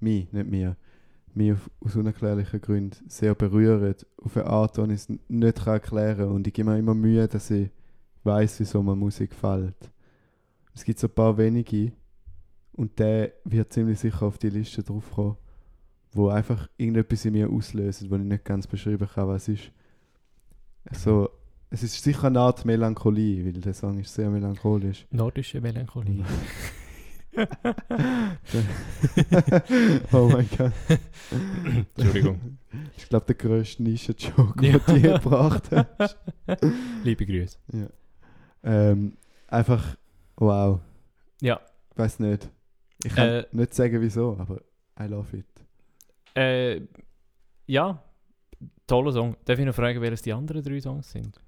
mich, 0.00 0.32
nicht 0.32 0.48
mir, 0.50 0.76
mich 1.36 1.54
aus 1.80 1.96
unerklärlichen 1.96 2.60
Gründen 2.60 3.08
sehr 3.08 3.34
berühren, 3.34 3.94
auf 4.22 4.36
eine 4.36 4.46
Art, 4.46 4.76
die 4.76 4.82
ich 4.82 4.92
es 4.92 5.08
nicht 5.28 5.66
erklären 5.66 6.16
kann. 6.16 6.28
Und 6.30 6.46
ich 6.46 6.54
gebe 6.54 6.70
mir 6.70 6.78
immer 6.78 6.94
Mühe, 6.94 7.28
dass 7.28 7.50
ich 7.50 7.70
weiß, 8.24 8.60
wieso 8.60 8.82
mir 8.82 8.96
Musik 8.96 9.30
gefällt. 9.30 9.90
Es 10.74 10.84
gibt 10.84 10.98
so 10.98 11.06
ein 11.06 11.14
paar 11.14 11.36
wenige 11.38 11.92
und 12.72 12.98
der 12.98 13.32
wird 13.44 13.72
ziemlich 13.72 13.98
sicher 13.98 14.22
auf 14.22 14.38
die 14.38 14.50
Liste 14.50 14.82
draufkommen, 14.82 15.36
wo 16.12 16.28
einfach 16.28 16.68
irgendetwas 16.76 17.24
in 17.24 17.32
mir 17.32 17.48
auslösen, 17.48 18.10
wo 18.10 18.16
ich 18.16 18.22
nicht 18.22 18.44
ganz 18.44 18.66
beschreiben 18.66 19.08
kann, 19.08 19.28
was 19.28 19.48
es 19.48 19.60
ist. 19.60 19.72
So, 20.92 21.30
es 21.70 21.82
ist 21.82 22.02
sicher 22.02 22.28
eine 22.28 22.40
Art 22.40 22.64
Melancholie, 22.64 23.44
weil 23.44 23.60
der 23.60 23.74
Song 23.74 23.98
ist 23.98 24.14
sehr 24.14 24.30
melancholisch. 24.30 25.06
Nordische 25.10 25.60
Melancholie. 25.60 26.24
oh 30.12 30.28
mein 30.32 30.48
Gott. 30.56 30.72
Entschuldigung. 31.96 32.58
Ich 32.96 33.08
glaube, 33.08 33.26
der 33.26 33.34
grösste 33.34 33.82
Nischen-Joke, 33.82 34.66
Ja. 34.66 34.78
den 34.78 35.02
du 35.02 35.12
gebracht 35.12 35.64
hast. 35.98 36.16
Liebe 37.04 37.26
Grüße. 37.26 37.58
Ähm, 38.64 39.16
einfach, 39.48 39.96
wow. 40.36 40.80
Ja. 41.40 41.60
Weiß 41.94 42.18
nicht. 42.20 42.48
Ich 43.04 43.14
kann 43.14 43.28
Äh, 43.28 43.44
nicht 43.52 43.74
sagen, 43.74 44.00
wieso, 44.00 44.36
aber 44.38 44.60
I 44.98 45.04
love 45.04 45.36
it. 45.36 45.46
Äh, 46.34 46.80
ja, 47.66 48.02
toller 48.86 49.12
Song. 49.12 49.36
Darf 49.44 49.58
ich 49.58 49.66
noch 49.66 49.74
fragen, 49.74 50.00
welches 50.00 50.22
die 50.22 50.32
anderen 50.32 50.62
drei 50.62 50.80
Songs 50.80 51.10
sind? 51.10 51.38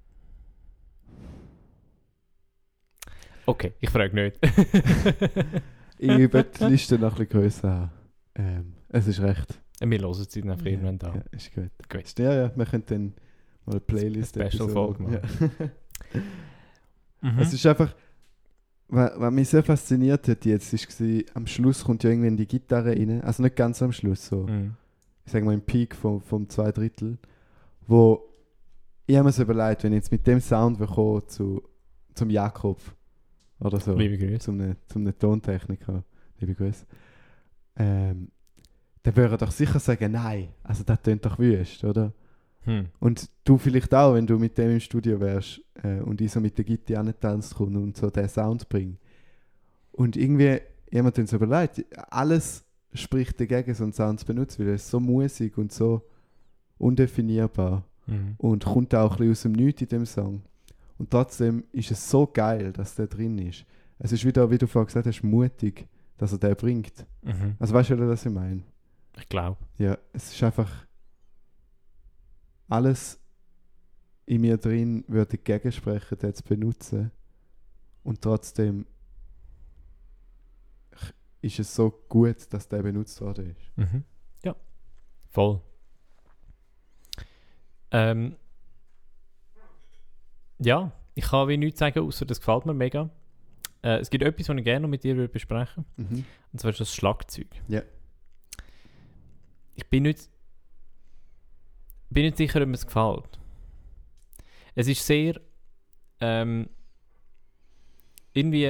Okay, 3.47 3.73
ich 3.81 3.89
frage 3.89 4.15
nicht. 4.15 4.39
Ich 5.99 6.09
werde 6.33 6.45
die 6.61 6.65
Liste 6.65 6.99
noch 6.99 7.13
ein 7.19 7.27
bisschen 7.27 7.41
grösser 7.41 7.71
haben. 7.71 7.91
Ähm, 8.35 8.73
es 8.89 9.07
ist 9.07 9.21
recht. 9.21 9.61
Wir 9.81 9.99
hören 10.01 10.15
sie 10.29 10.41
dann 10.43 10.59
irgendwann 10.67 10.99
da. 10.99 11.15
Ja, 11.15 11.23
ist 11.31 11.53
gut. 11.55 11.71
Gut. 11.89 12.03
Ist- 12.03 12.19
Ja, 12.19 12.35
ja, 12.35 12.53
wir 12.57 12.67
können 12.67 12.85
dann 12.87 13.15
mal 13.65 13.73
eine 13.73 13.81
Playlist 13.81 14.35
Special-Folge 14.35 15.03
machen. 15.03 15.21
Ja. 15.61 15.69
Mhm. 17.21 17.39
Es 17.41 17.53
ist 17.53 17.67
einfach, 17.67 17.93
was, 18.87 19.33
mich 19.33 19.49
sehr 19.49 19.65
fasziniert 19.65 20.29
hat 20.29 20.45
jetzt, 20.47 20.73
ist 20.73 21.01
war, 21.01 21.21
am 21.35 21.47
Schluss 21.49 21.83
kommt 21.85 22.05
ja 22.05 22.11
irgendwann 22.11 22.37
die 22.37 22.47
Gitarre 22.47 22.91
rein, 22.93 23.21
also 23.23 23.43
nicht 23.43 23.57
ganz 23.57 23.83
am 23.83 23.91
Schluss, 23.91 24.27
so, 24.29 24.47
Mhm. 24.47 24.75
ich 25.27 25.33
sage 25.33 25.45
mal 25.45 25.53
im 25.55 25.61
Peak 25.63 25.97
vom, 25.97 26.21
vom 26.21 26.49
zwei 26.49 26.71
Drittel, 26.71 27.19
wo 27.89 28.23
ich 29.07 29.17
habe 29.17 29.25
mir 29.27 29.33
so 29.33 29.43
überlegt, 29.43 29.83
wenn 29.83 29.93
ich 29.95 29.97
jetzt 29.99 30.13
mit 30.13 30.27
dem 30.29 30.41
Sound 30.41 30.79
will 30.79 30.87
kommen 30.87 31.27
zu, 31.27 31.63
zum 32.15 32.31
Jakob 32.31 32.79
oder 33.61 33.81
so, 33.81 33.95
Liebe 33.95 34.19
Grüße. 34.19 34.39
zum, 34.41 34.57
ne, 34.57 34.77
zum 34.87 35.03
ne 35.03 35.17
Tontechniker, 35.17 36.05
liebe 36.39 36.55
Grüße, 36.55 36.87
ähm, 37.77 38.29
dann 39.03 39.17
würde 39.17 39.35
er 39.35 39.39
doch 39.39 39.51
sicher 39.51 39.79
sagen, 39.79 40.13
nein, 40.13 40.49
also 40.63 40.85
das 40.85 41.01
tönt 41.03 41.25
doch 41.25 41.39
wüst, 41.39 41.85
oder? 41.85 42.13
Hm. 42.63 42.87
Und 43.01 43.31
du 43.45 43.57
vielleicht 43.57 43.95
auch, 43.95 44.15
wenn 44.15 44.27
du 44.27 44.39
mit 44.39 44.59
dem 44.59 44.73
im 44.73 44.81
Studio 44.81 45.21
wärst 45.21 45.61
äh, 45.83 46.01
und 46.01 46.21
ich 46.21 46.33
so 46.33 46.41
mit 46.41 46.59
der 46.59 46.65
Gitarre 46.65 47.01
angetanzt 47.01 47.55
komme 47.55 47.79
und 47.79 47.97
so 47.97 48.11
den 48.11 48.29
Sound 48.29 48.69
bringe. 48.69 48.97
Und 49.93 50.17
irgendwie, 50.17 50.61
jemand 50.91 51.15
hat 51.15 51.21
uns 51.21 51.31
so 51.31 51.37
überlegt, 51.37 51.85
alles 52.11 52.65
spricht 52.93 53.41
dagegen, 53.41 53.75
so 53.75 53.85
einen 53.85 53.93
Sound 53.93 54.21
zu 54.21 54.27
benutzen, 54.27 54.61
weil 54.61 54.69
er 54.69 54.75
ist 54.75 54.89
so 54.89 54.99
musig 55.01 55.57
und 55.57 55.73
so 55.73 56.03
undefinierbar 56.79 57.85
Mhm. 58.07 58.35
und 58.39 58.65
kommt 58.65 58.95
auch 58.95 59.13
ein 59.13 59.29
bisschen 59.29 59.31
aus 59.33 59.43
dem 59.43 59.53
Nichts 59.53 59.83
in 59.83 59.89
dem 59.89 60.07
Song. 60.07 60.43
Und 60.99 61.11
trotzdem 61.11 61.65
ist 61.73 61.91
es 61.91 62.11
so 62.11 62.27
geil, 62.27 62.73
dass 62.73 62.95
der 62.97 63.07
drin 63.07 63.39
ist. 63.39 63.65
Es 63.99 64.13
ist 64.13 64.25
wieder, 64.25 64.51
wie 64.51 64.59
du 64.59 64.67
vorhin 64.67 64.87
gesagt 64.87 65.07
hast, 65.07 65.23
mutig, 65.23 65.89
dass 66.17 66.33
er 66.33 66.39
den 66.39 66.57
bringt. 66.57 67.07
Mhm. 67.23 67.57
Also 67.59 67.75
weißt 67.75 67.91
du, 67.91 68.09
was 68.09 68.27
ich 68.27 68.33
meine? 68.33 68.63
Ich 69.17 69.29
glaube. 69.29 69.59
Ja, 69.79 69.97
es 70.13 70.33
ist 70.33 70.43
einfach 70.43 70.87
alles 72.69 73.21
in 74.27 74.43
mir 74.43 74.59
drin 74.59 75.05
würde 75.09 75.39
dagegen 75.39 75.73
sprechen, 75.73 76.19
den 76.19 76.35
zu 76.35 76.43
benutzen. 76.45 77.11
Und 78.03 78.21
trotzdem 78.21 78.87
ist 81.41 81.59
es 81.59 81.75
so 81.75 81.91
gut, 82.09 82.53
dass 82.53 82.69
der 82.69 82.83
benutzt 82.83 83.21
worden 83.21 83.51
ist. 83.51 83.77
Mhm. 83.77 84.05
Ja, 84.45 84.55
voll. 85.31 85.61
Ähm, 87.91 88.37
ja, 90.59 90.93
ich 91.15 91.25
kann 91.25 91.49
wie 91.49 91.57
nichts 91.57 91.79
sagen, 91.81 92.01
außer 92.01 92.25
das 92.27 92.41
gefällt 92.41 92.67
mir 92.67 92.75
mega. 92.75 93.11
Äh, 93.83 93.99
es 93.99 94.11
gibt 94.11 94.25
etwas, 94.25 94.49
was 94.49 94.57
ich 94.57 94.65
gerne 94.65 94.81
noch 94.81 94.89
mit 94.89 95.05
dir 95.05 95.17
würde 95.17 95.33
besprechen 95.33 95.85
Mhm. 95.97 96.25
und 96.53 96.59
zwar 96.61 96.71
ist 96.71 96.81
das 96.81 96.95
Schlagzeug. 96.95 97.49
Ja. 97.69 97.83
Ich 99.75 99.87
bin 99.89 100.03
nicht, 100.05 100.29
bin 102.11 102.25
nicht 102.25 102.37
sicher, 102.37 102.61
ob 102.61 102.69
mir 102.69 102.75
es 102.75 102.87
gefällt. 102.87 103.39
Es 104.75 104.89
ist 104.89 105.07
sehr 105.07 105.41
ähm, 106.21 106.69
irgendwie 108.33 108.65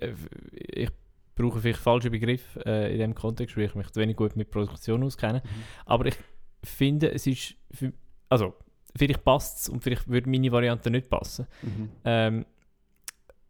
äh, 0.00 0.14
ich 0.58 0.90
brauche 1.34 1.60
vielleicht 1.60 1.80
falsche 1.80 2.10
Begriffe 2.10 2.64
äh, 2.66 2.92
in 2.92 2.98
dem 2.98 3.14
Kontext, 3.14 3.56
weil 3.56 3.64
ich 3.64 3.74
mich 3.74 3.90
zu 3.90 4.00
wenig 4.00 4.16
gut 4.16 4.36
mit 4.36 4.50
Produktion 4.50 5.02
auskenne. 5.02 5.42
Aber 5.86 6.04
ich 6.06 6.14
finde, 6.62 7.10
es 7.12 7.26
ist 7.26 7.54
für, 7.70 7.92
also 8.28 8.54
vielleicht 8.96 9.24
passt 9.24 9.60
es 9.60 9.68
und 9.68 9.82
vielleicht 9.82 10.08
würde 10.08 10.28
meine 10.28 10.52
Variante 10.52 10.90
nicht 10.90 11.08
passen. 11.08 11.46
Mhm. 11.62 11.88
Ähm, 12.04 12.46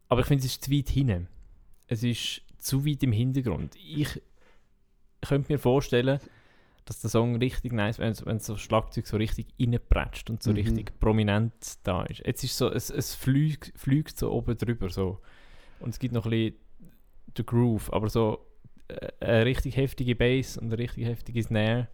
aber 0.08 0.20
ich 0.20 0.26
finde, 0.26 0.44
es 0.44 0.52
ist 0.52 0.64
zu 0.64 0.70
weit 0.72 0.88
hinten. 0.88 1.28
Es 1.86 2.02
ist 2.02 2.42
zu 2.58 2.86
weit 2.86 3.02
im 3.02 3.12
Hintergrund. 3.12 3.74
Ich 3.76 4.20
könnte 5.20 5.52
mir 5.52 5.58
vorstellen, 5.58 6.20
dass 6.84 7.00
der 7.00 7.10
Song 7.10 7.36
richtig 7.36 7.72
nice, 7.72 7.98
wenn, 7.98 8.14
wenn 8.24 8.38
so 8.40 8.56
Schlagzeug 8.56 9.06
so 9.06 9.16
richtig 9.16 9.46
reinpratscht 9.60 10.30
und 10.30 10.42
so 10.42 10.50
Mhm. 10.50 10.56
richtig 10.56 10.98
prominent 11.00 11.52
da 11.84 12.02
ist. 12.04 12.26
Jetzt 12.26 12.42
ist 12.44 12.56
so, 12.56 12.70
es, 12.70 12.90
es 12.90 13.14
fliegt, 13.14 13.72
fliegt 13.78 14.18
so 14.18 14.32
oben 14.32 14.56
drüber 14.58 14.90
so. 14.90 15.20
Und 15.80 15.90
es 15.90 15.98
gibt 15.98 16.12
noch 16.14 16.26
ein 16.26 16.30
bisschen 16.30 16.56
den 17.38 17.46
Groove, 17.46 17.92
aber 17.92 18.08
so 18.10 18.44
äh, 18.88 19.08
eine 19.20 19.46
richtig 19.46 19.76
heftige 19.76 20.14
Bass 20.16 20.56
und 20.58 20.66
eine 20.66 20.78
richtig 20.78 21.06
heftige 21.06 21.42
Snare 21.42 21.88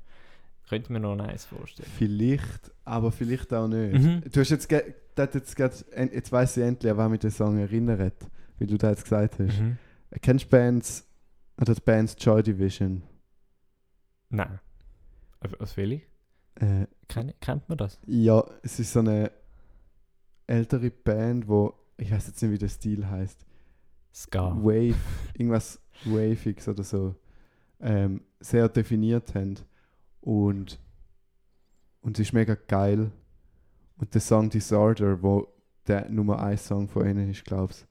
könnte 0.68 0.92
mir 0.92 1.00
noch 1.00 1.16
nice 1.16 1.44
vorstellen. 1.44 1.88
Vielleicht, 1.96 2.72
aber 2.84 3.12
vielleicht 3.12 3.52
auch 3.52 3.68
nicht. 3.68 3.94
Mhm. 3.94 4.22
Du 4.30 4.40
hast 4.40 4.50
jetzt, 4.50 4.70
das 5.14 5.34
jetzt, 5.34 5.56
grad, 5.56 5.84
jetzt 5.96 6.32
weiss 6.32 6.56
ich 6.56 6.64
endlich, 6.64 6.90
an 6.90 6.98
was 6.98 7.10
mich 7.10 7.20
der 7.20 7.30
Song 7.30 7.58
erinnert, 7.58 8.26
wie 8.58 8.66
du 8.66 8.76
das 8.76 8.90
jetzt 8.90 9.04
gesagt 9.04 9.38
hast. 9.38 9.60
Mhm. 9.60 9.78
Kennst 10.22 10.46
du 10.46 10.48
Bands, 10.48 11.06
oder 11.60 11.74
die 11.74 11.80
Bands 11.80 12.16
Joy 12.18 12.42
Division? 12.42 13.02
Nein. 14.30 14.60
Was 15.58 15.76
will 15.76 15.92
ich? 15.92 16.02
Äh, 16.56 16.86
Kennt, 17.06 17.40
kennt 17.40 17.68
man 17.68 17.78
das? 17.78 18.00
Ja, 18.06 18.44
es 18.62 18.80
ist 18.80 18.92
so 18.92 19.00
eine 19.00 19.30
ältere 20.46 20.90
Band, 20.90 21.46
wo 21.48 21.74
ich 21.98 22.10
weiß 22.10 22.28
jetzt 22.28 22.42
nicht, 22.42 22.52
wie 22.52 22.58
der 22.58 22.68
Stil 22.68 23.06
heißt. 23.08 23.44
Ska. 24.14 24.56
Wave, 24.56 24.96
irgendwas 25.34 25.80
Waviges 26.04 26.68
oder 26.68 26.82
so, 26.82 27.14
ähm, 27.80 28.22
sehr 28.40 28.68
definiert 28.68 29.34
haben. 29.34 29.56
Und, 30.28 30.78
und 32.02 32.18
es 32.18 32.26
ist 32.26 32.32
mega 32.34 32.54
geil. 32.54 33.10
Und 33.96 34.12
der 34.12 34.20
Song 34.20 34.50
Disorder, 34.50 35.22
wo 35.22 35.48
der 35.86 36.10
Nummer 36.10 36.42
1 36.42 36.66
Song 36.66 36.86
von 36.86 37.08
ihnen 37.08 37.30
ist, 37.30 37.46
glaube 37.46 37.72
ich, 37.72 37.86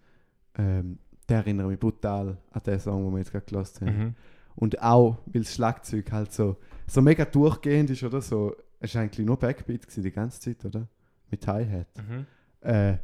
ähm, 0.59 0.99
der 1.27 1.37
erinnert 1.37 1.67
mich 1.67 1.79
brutal 1.79 2.37
an 2.51 2.61
den 2.63 2.79
Song, 2.79 3.05
den 3.05 3.11
wir 3.11 3.17
jetzt 3.17 3.31
gerade 3.31 3.45
gelassen 3.47 3.87
haben. 3.87 3.97
Mhm. 3.97 4.15
Und 4.55 4.83
auch, 4.83 5.17
weil 5.25 5.41
das 5.41 5.55
Schlagzeug 5.55 6.11
halt 6.11 6.31
so, 6.31 6.57
so 6.85 7.01
mega 7.01 7.25
durchgehend 7.25 7.89
ist, 7.89 8.03
oder 8.03 8.21
so. 8.21 8.55
Es 8.79 8.93
war 8.93 9.01
eigentlich 9.01 9.25
nur 9.25 9.39
Backbeat 9.39 9.87
gewesen, 9.87 10.03
die 10.03 10.11
ganze 10.11 10.39
Zeit, 10.39 10.63
oder? 10.63 10.87
Mit 11.31 11.47
Hi-Hat. 11.47 11.87
Mhm. 11.97 12.25
Äh, 12.61 12.97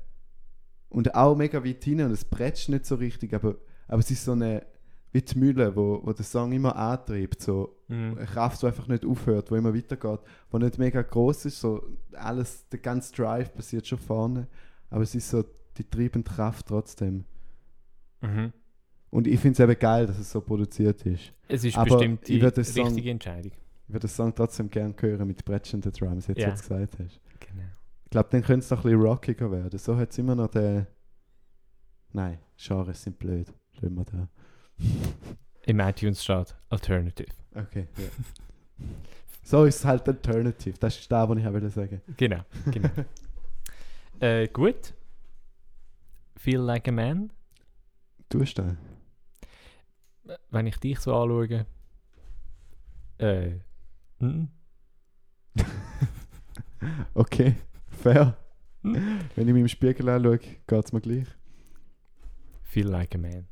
und 0.90 1.16
auch 1.16 1.36
mega 1.36 1.66
weit 1.66 1.84
hinein 1.84 2.06
und 2.06 2.14
es 2.14 2.24
bretscht 2.24 2.70
nicht 2.70 2.86
so 2.86 2.94
richtig, 2.94 3.34
aber, 3.34 3.56
aber 3.88 3.98
es 3.98 4.12
ist 4.12 4.26
so 4.26 4.34
eine, 4.34 4.64
wie 5.14 5.22
die 5.22 5.38
Mühle, 5.40 5.76
wo, 5.76 6.02
wo 6.04 6.12
der 6.12 6.26
Song 6.26 6.52
immer 6.52 6.76
antreibt, 6.76 7.42
so 7.42 7.78
Mhm. 7.88 8.18
eine 8.18 8.26
Kraft, 8.26 8.62
die 8.62 8.66
einfach 8.66 8.88
nicht 8.88 9.06
aufhört, 9.06 9.52
wo 9.52 9.56
immer 9.56 9.74
weitergeht, 9.74 10.20
wo 10.50 10.58
nicht 10.58 10.78
mega 10.80 11.02
groß 11.02 11.46
ist, 11.46 11.60
so 11.62 11.82
alles, 12.14 12.68
der 12.70 12.80
ganze 12.80 13.14
Drive 13.16 13.54
passiert 13.54 13.86
schon 13.88 14.00
vorne, 14.00 14.48
aber 14.90 15.04
es 15.04 15.14
ist 15.16 15.30
so 15.30 15.44
die 15.78 15.84
treibende 15.88 16.30
Kraft 16.30 16.68
trotzdem. 16.68 17.26
Mhm. 18.22 18.52
Und 19.12 19.28
ich 19.28 19.40
finde 19.40 19.54
es 19.54 19.60
eben 19.70 19.80
geil, 19.80 20.08
dass 20.08 20.18
es 20.18 20.32
so 20.32 20.42
produziert 20.42 21.06
ist. 21.06 21.34
Es 21.48 21.64
ist 21.64 21.78
Aber 21.78 21.98
bestimmt 21.98 22.28
die 22.28 22.40
richtige 22.40 23.12
Entscheidung. 23.12 23.52
Ich 23.88 23.94
würde 23.94 24.08
den 24.08 24.10
Song 24.10 24.34
trotzdem 24.34 24.70
gerne 24.72 24.96
hören 25.00 25.28
mit 25.28 25.46
bretschenden 25.46 25.92
Drums, 25.92 26.26
jetzt 26.28 26.40
Ja. 26.40 26.48
wie 26.48 26.52
du 26.52 26.56
es 26.56 26.62
gesagt 26.68 26.98
hast. 27.00 27.22
Genau. 27.40 27.64
Ich 28.06 28.10
glaube, 28.10 28.30
dann 28.32 28.42
könnte 28.42 28.64
es 28.66 28.72
noch 28.72 28.80
ein 28.80 28.84
bisschen 28.84 29.02
rockiger 29.02 29.52
werden. 29.52 29.78
So 29.78 29.96
hat 29.96 30.10
es 30.12 30.18
immer 30.18 30.34
noch 30.36 30.48
den. 30.48 30.88
Nein, 32.12 32.40
Genres 32.58 33.04
sind 33.04 33.20
blöd. 33.20 33.54
Lassen 33.82 33.96
wir 33.96 34.06
da. 34.06 34.28
Im 35.66 35.80
iTunes 35.80 36.24
steht 36.24 36.56
Alternative. 36.70 37.30
Okay, 37.56 37.88
ja. 37.98 38.08
so 39.44 39.66
ist 39.66 39.78
es 39.78 39.86
halt 39.86 40.08
Alternative. 40.08 40.78
Das 40.80 40.98
ist 40.98 41.12
das, 41.12 41.30
was 41.30 41.38
ich 41.38 41.46
wollte 41.46 41.70
sagen 41.70 42.02
Genau, 42.18 42.44
genau. 42.72 42.90
äh, 44.20 44.48
gut. 44.48 44.94
Feel 46.38 46.60
like 46.60 46.88
a 46.88 46.92
man. 46.92 47.32
Tust 48.30 48.58
du 48.58 48.64
das? 48.64 50.40
Wenn 50.50 50.68
ich 50.68 50.78
dich 50.78 51.00
so 51.00 51.14
anschaue. 51.14 51.66
Äh. 53.20 53.60
mm, 54.20 54.48
Okay, 57.14 57.56
fair. 58.02 58.38
Wenn 58.82 59.48
ich 59.48 59.54
mich 59.54 59.62
im 59.62 59.68
Spiegel 59.68 60.10
anschaue, 60.10 60.40
geht 60.40 60.86
es 60.86 60.92
mir 60.92 61.00
gleich. 61.00 61.28
Feel 62.64 62.88
like 62.88 63.16
a 63.16 63.18
man. 63.18 63.48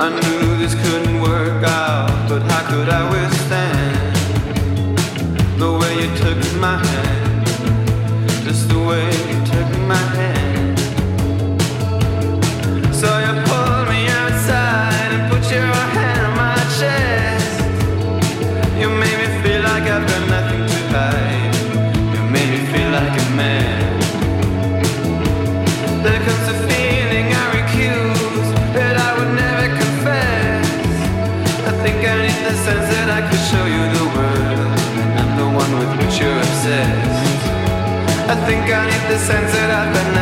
a 0.00 0.10
new 0.10 0.37
the 39.08 39.18
sense 39.18 39.52
that 39.52 39.70
I've 39.70 39.94
been 39.94 40.17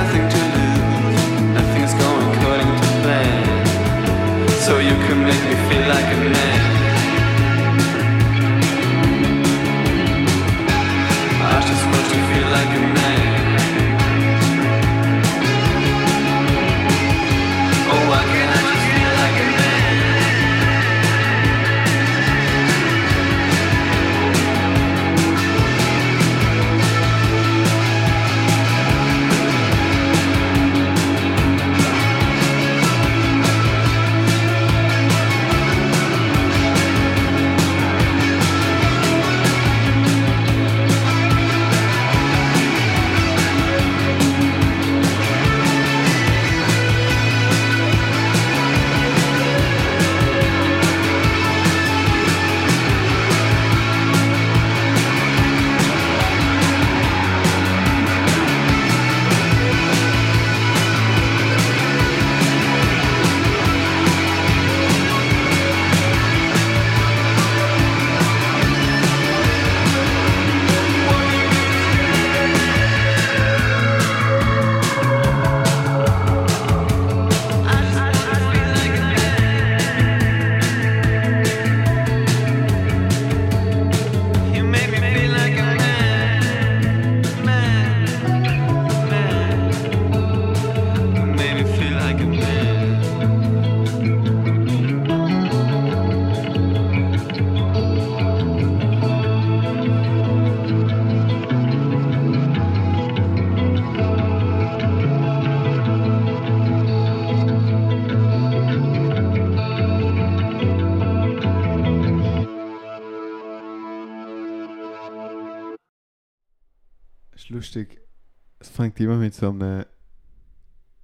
immer 119.07 119.17
mit 119.17 119.35
so 119.35 119.49
einem 119.49 119.85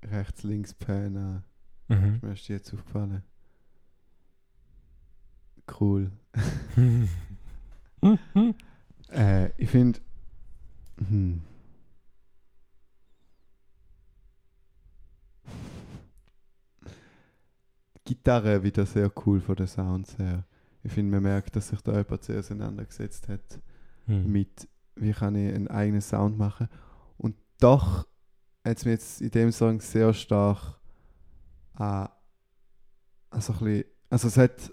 Rechts-Links-Pan 0.05 1.17
an. 1.17 1.45
Mhm. 1.88 2.15
Ist 2.17 2.23
mir 2.23 2.29
erst 2.31 2.49
jetzt 2.49 2.75
aufgefallen. 2.75 3.23
Cool. 5.81 6.11
Äh, 9.12 9.51
ich 9.59 9.69
finde. 9.71 10.01
Hm. 10.97 11.43
Gitarre 18.05 18.62
wieder 18.62 18.87
sehr 18.87 19.11
cool 19.25 19.41
von 19.41 19.55
den 19.57 19.67
Sounds 19.67 20.19
her. 20.19 20.45
Ich 20.83 20.93
finde, 20.93 21.12
man 21.12 21.23
merkt, 21.23 21.55
dass 21.55 21.69
sich 21.69 21.81
da 21.83 21.97
jemand 21.97 22.25
sehr 22.25 22.41
auseinandergesetzt 22.41 23.29
hat 23.29 23.61
Mhm. 24.07 24.33
mit, 24.33 24.69
wie 24.97 25.12
kann 25.12 25.37
ich 25.37 25.55
einen 25.55 25.69
eigenen 25.69 26.01
Sound 26.01 26.37
machen. 26.37 26.69
Und 27.62 27.79
doch 27.79 28.07
hat 28.64 28.77
es 28.77 28.85
mir 28.85 28.90
jetzt 28.92 29.20
in 29.20 29.31
dem 29.31 29.53
Song 29.53 29.81
sehr 29.81 30.12
stark 30.12 30.79
an, 31.75 32.09
also 33.31 33.53
ein 33.53 33.59
bisschen, 33.61 33.85
also 34.11 34.29
es 34.29 34.37
hat, 34.37 34.72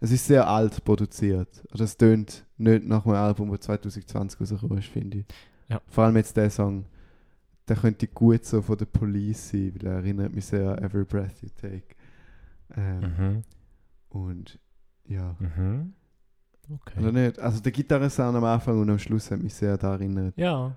es 0.00 0.10
ist 0.12 0.26
sehr 0.26 0.46
alt 0.46 0.84
produziert. 0.84 1.62
Also 1.70 1.84
es 1.84 1.96
tönt 1.96 2.44
nicht 2.58 2.84
nach 2.86 3.06
einem 3.06 3.14
Album, 3.14 3.50
das 3.50 3.60
2020 3.60 4.38
rausgekommen 4.40 4.78
ist, 4.78 4.88
finde 4.88 5.18
ich. 5.18 5.24
Ja. 5.68 5.80
Vor 5.88 6.04
allem 6.04 6.16
jetzt 6.16 6.36
der 6.36 6.50
Song, 6.50 6.84
der 7.66 7.76
könnte 7.76 8.06
gut 8.08 8.44
so 8.44 8.60
von 8.60 8.76
der 8.76 8.84
Police 8.86 9.48
sein, 9.50 9.72
weil 9.76 9.86
er 9.86 9.94
erinnert 9.96 10.34
mich 10.34 10.44
sehr 10.44 10.70
an 10.72 10.78
Every 10.84 11.04
Breath 11.04 11.40
You 11.42 11.48
Take. 11.60 11.94
Ähm, 12.76 13.00
Mhm. 13.00 13.42
Und 14.10 14.58
ja. 15.06 15.34
Mhm. 15.38 15.94
Okay. 16.70 17.00
Oder 17.00 17.12
nicht? 17.12 17.38
Also 17.38 17.60
der 17.60 17.72
Gitarrensound 17.72 18.36
am 18.36 18.44
Anfang 18.44 18.78
und 18.80 18.90
am 18.90 18.98
Schluss 18.98 19.30
hat 19.30 19.40
mich 19.42 19.54
sehr 19.54 19.78
daran 19.78 20.00
erinnert. 20.02 20.36
Ja. 20.36 20.74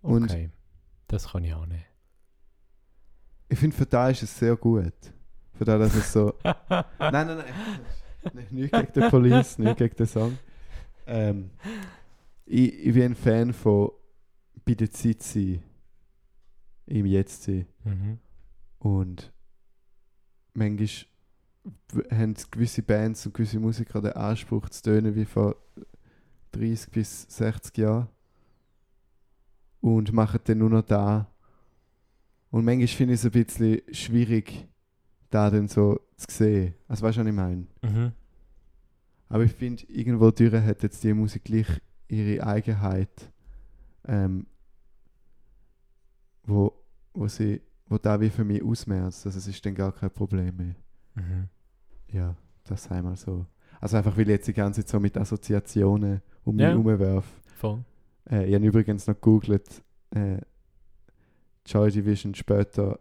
Und- 0.00 0.24
Okay. 0.30 0.50
Das 1.08 1.30
kann 1.30 1.44
ich 1.44 1.54
auch 1.54 1.66
nicht. 1.66 1.84
Ich 3.48 3.58
finde, 3.58 3.76
für 3.76 3.86
da 3.86 4.10
ist 4.10 4.22
es 4.22 4.38
sehr 4.38 4.56
gut. 4.56 4.92
Für 5.54 5.64
da, 5.64 5.78
dass 5.78 5.94
es 5.94 6.12
so. 6.12 6.34
nein, 6.44 6.84
nein, 6.98 7.38
nein. 7.38 8.46
Nicht, 8.50 8.72
gegen 8.72 8.92
die 8.92 9.08
Police, 9.08 9.58
nicht 9.58 9.78
gegen 9.78 9.96
den 9.96 10.06
Song. 10.06 10.38
Ähm, 11.06 11.50
ich, 12.44 12.86
ich 12.86 12.94
bin 12.94 13.04
ein 13.04 13.14
Fan 13.14 13.52
von 13.52 13.90
bei 14.64 14.74
der 14.74 14.90
Zeit 14.90 15.22
sein, 15.22 15.62
im 16.86 17.06
Jetzt 17.06 17.44
sein. 17.44 17.66
Mhm. 17.84 18.18
Und 18.78 19.32
manchmal 20.52 20.88
haben 22.10 22.34
gewisse 22.50 22.82
Bands 22.82 23.24
und 23.26 23.34
gewisse 23.34 23.58
Musiker 23.58 24.00
den 24.02 24.12
Anspruch 24.12 24.68
zu 24.68 24.82
tönen 24.82 25.14
wie 25.14 25.24
vor 25.24 25.56
30 26.52 26.90
bis 26.90 27.22
60 27.22 27.78
Jahren. 27.78 28.08
Und 29.80 30.12
machen 30.12 30.40
dann 30.44 30.58
nur 30.58 30.70
noch 30.70 30.82
da. 30.82 31.30
Und 32.50 32.64
manchmal 32.64 32.88
finde 32.88 33.14
ich 33.14 33.20
es 33.20 33.26
ein 33.26 33.30
bisschen 33.44 33.80
schwierig, 33.92 34.66
da 35.30 35.50
dann 35.50 35.68
so 35.68 36.00
zu 36.16 36.26
sehen. 36.30 36.74
Also 36.88 37.04
weißt 37.04 37.18
du, 37.18 37.20
was 37.20 37.28
ich 37.28 37.34
meine? 37.34 37.66
Mhm. 37.82 38.12
Aber 39.28 39.44
ich 39.44 39.52
finde, 39.52 39.84
irgendwo 39.88 40.30
durch 40.30 40.52
hat 40.54 40.82
jetzt 40.82 41.04
die 41.04 41.12
Musik 41.12 41.44
gleich 41.44 41.66
ihre 42.08 42.44
Eigenheit, 42.46 43.30
ähm, 44.06 44.46
wo, 46.44 46.72
wo 47.12 47.28
sie, 47.28 47.60
wo 47.86 47.98
da 47.98 48.20
wie 48.20 48.30
für 48.30 48.44
mich 48.44 48.62
ausmerzt. 48.62 49.26
Also 49.26 49.38
es 49.38 49.46
ist 49.46 49.64
dann 49.64 49.74
gar 49.74 49.92
kein 49.92 50.10
Problem 50.10 50.56
mehr. 50.56 50.74
Mhm. 51.14 51.48
Ja, 52.10 52.34
das 52.64 52.90
einmal 52.90 53.16
so. 53.16 53.44
Also 53.80 53.98
einfach, 53.98 54.16
weil 54.16 54.22
ich 54.22 54.28
jetzt 54.28 54.48
die 54.48 54.54
ganze 54.54 54.80
Zeit 54.80 54.88
so 54.88 54.98
mit 54.98 55.16
Assoziationen 55.16 56.22
um 56.44 56.56
mich 56.56 56.62
Ja. 56.64 56.70
herumwerfe. 56.70 57.28
Voll. 57.56 57.84
Äh, 58.30 58.46
ich 58.48 58.54
habe 58.54 58.66
übrigens 58.66 59.06
noch 59.06 59.14
gegoogelt, 59.14 59.82
äh, 60.14 60.38
Joy 61.66 61.90
Division 61.90 62.34
später, 62.34 62.98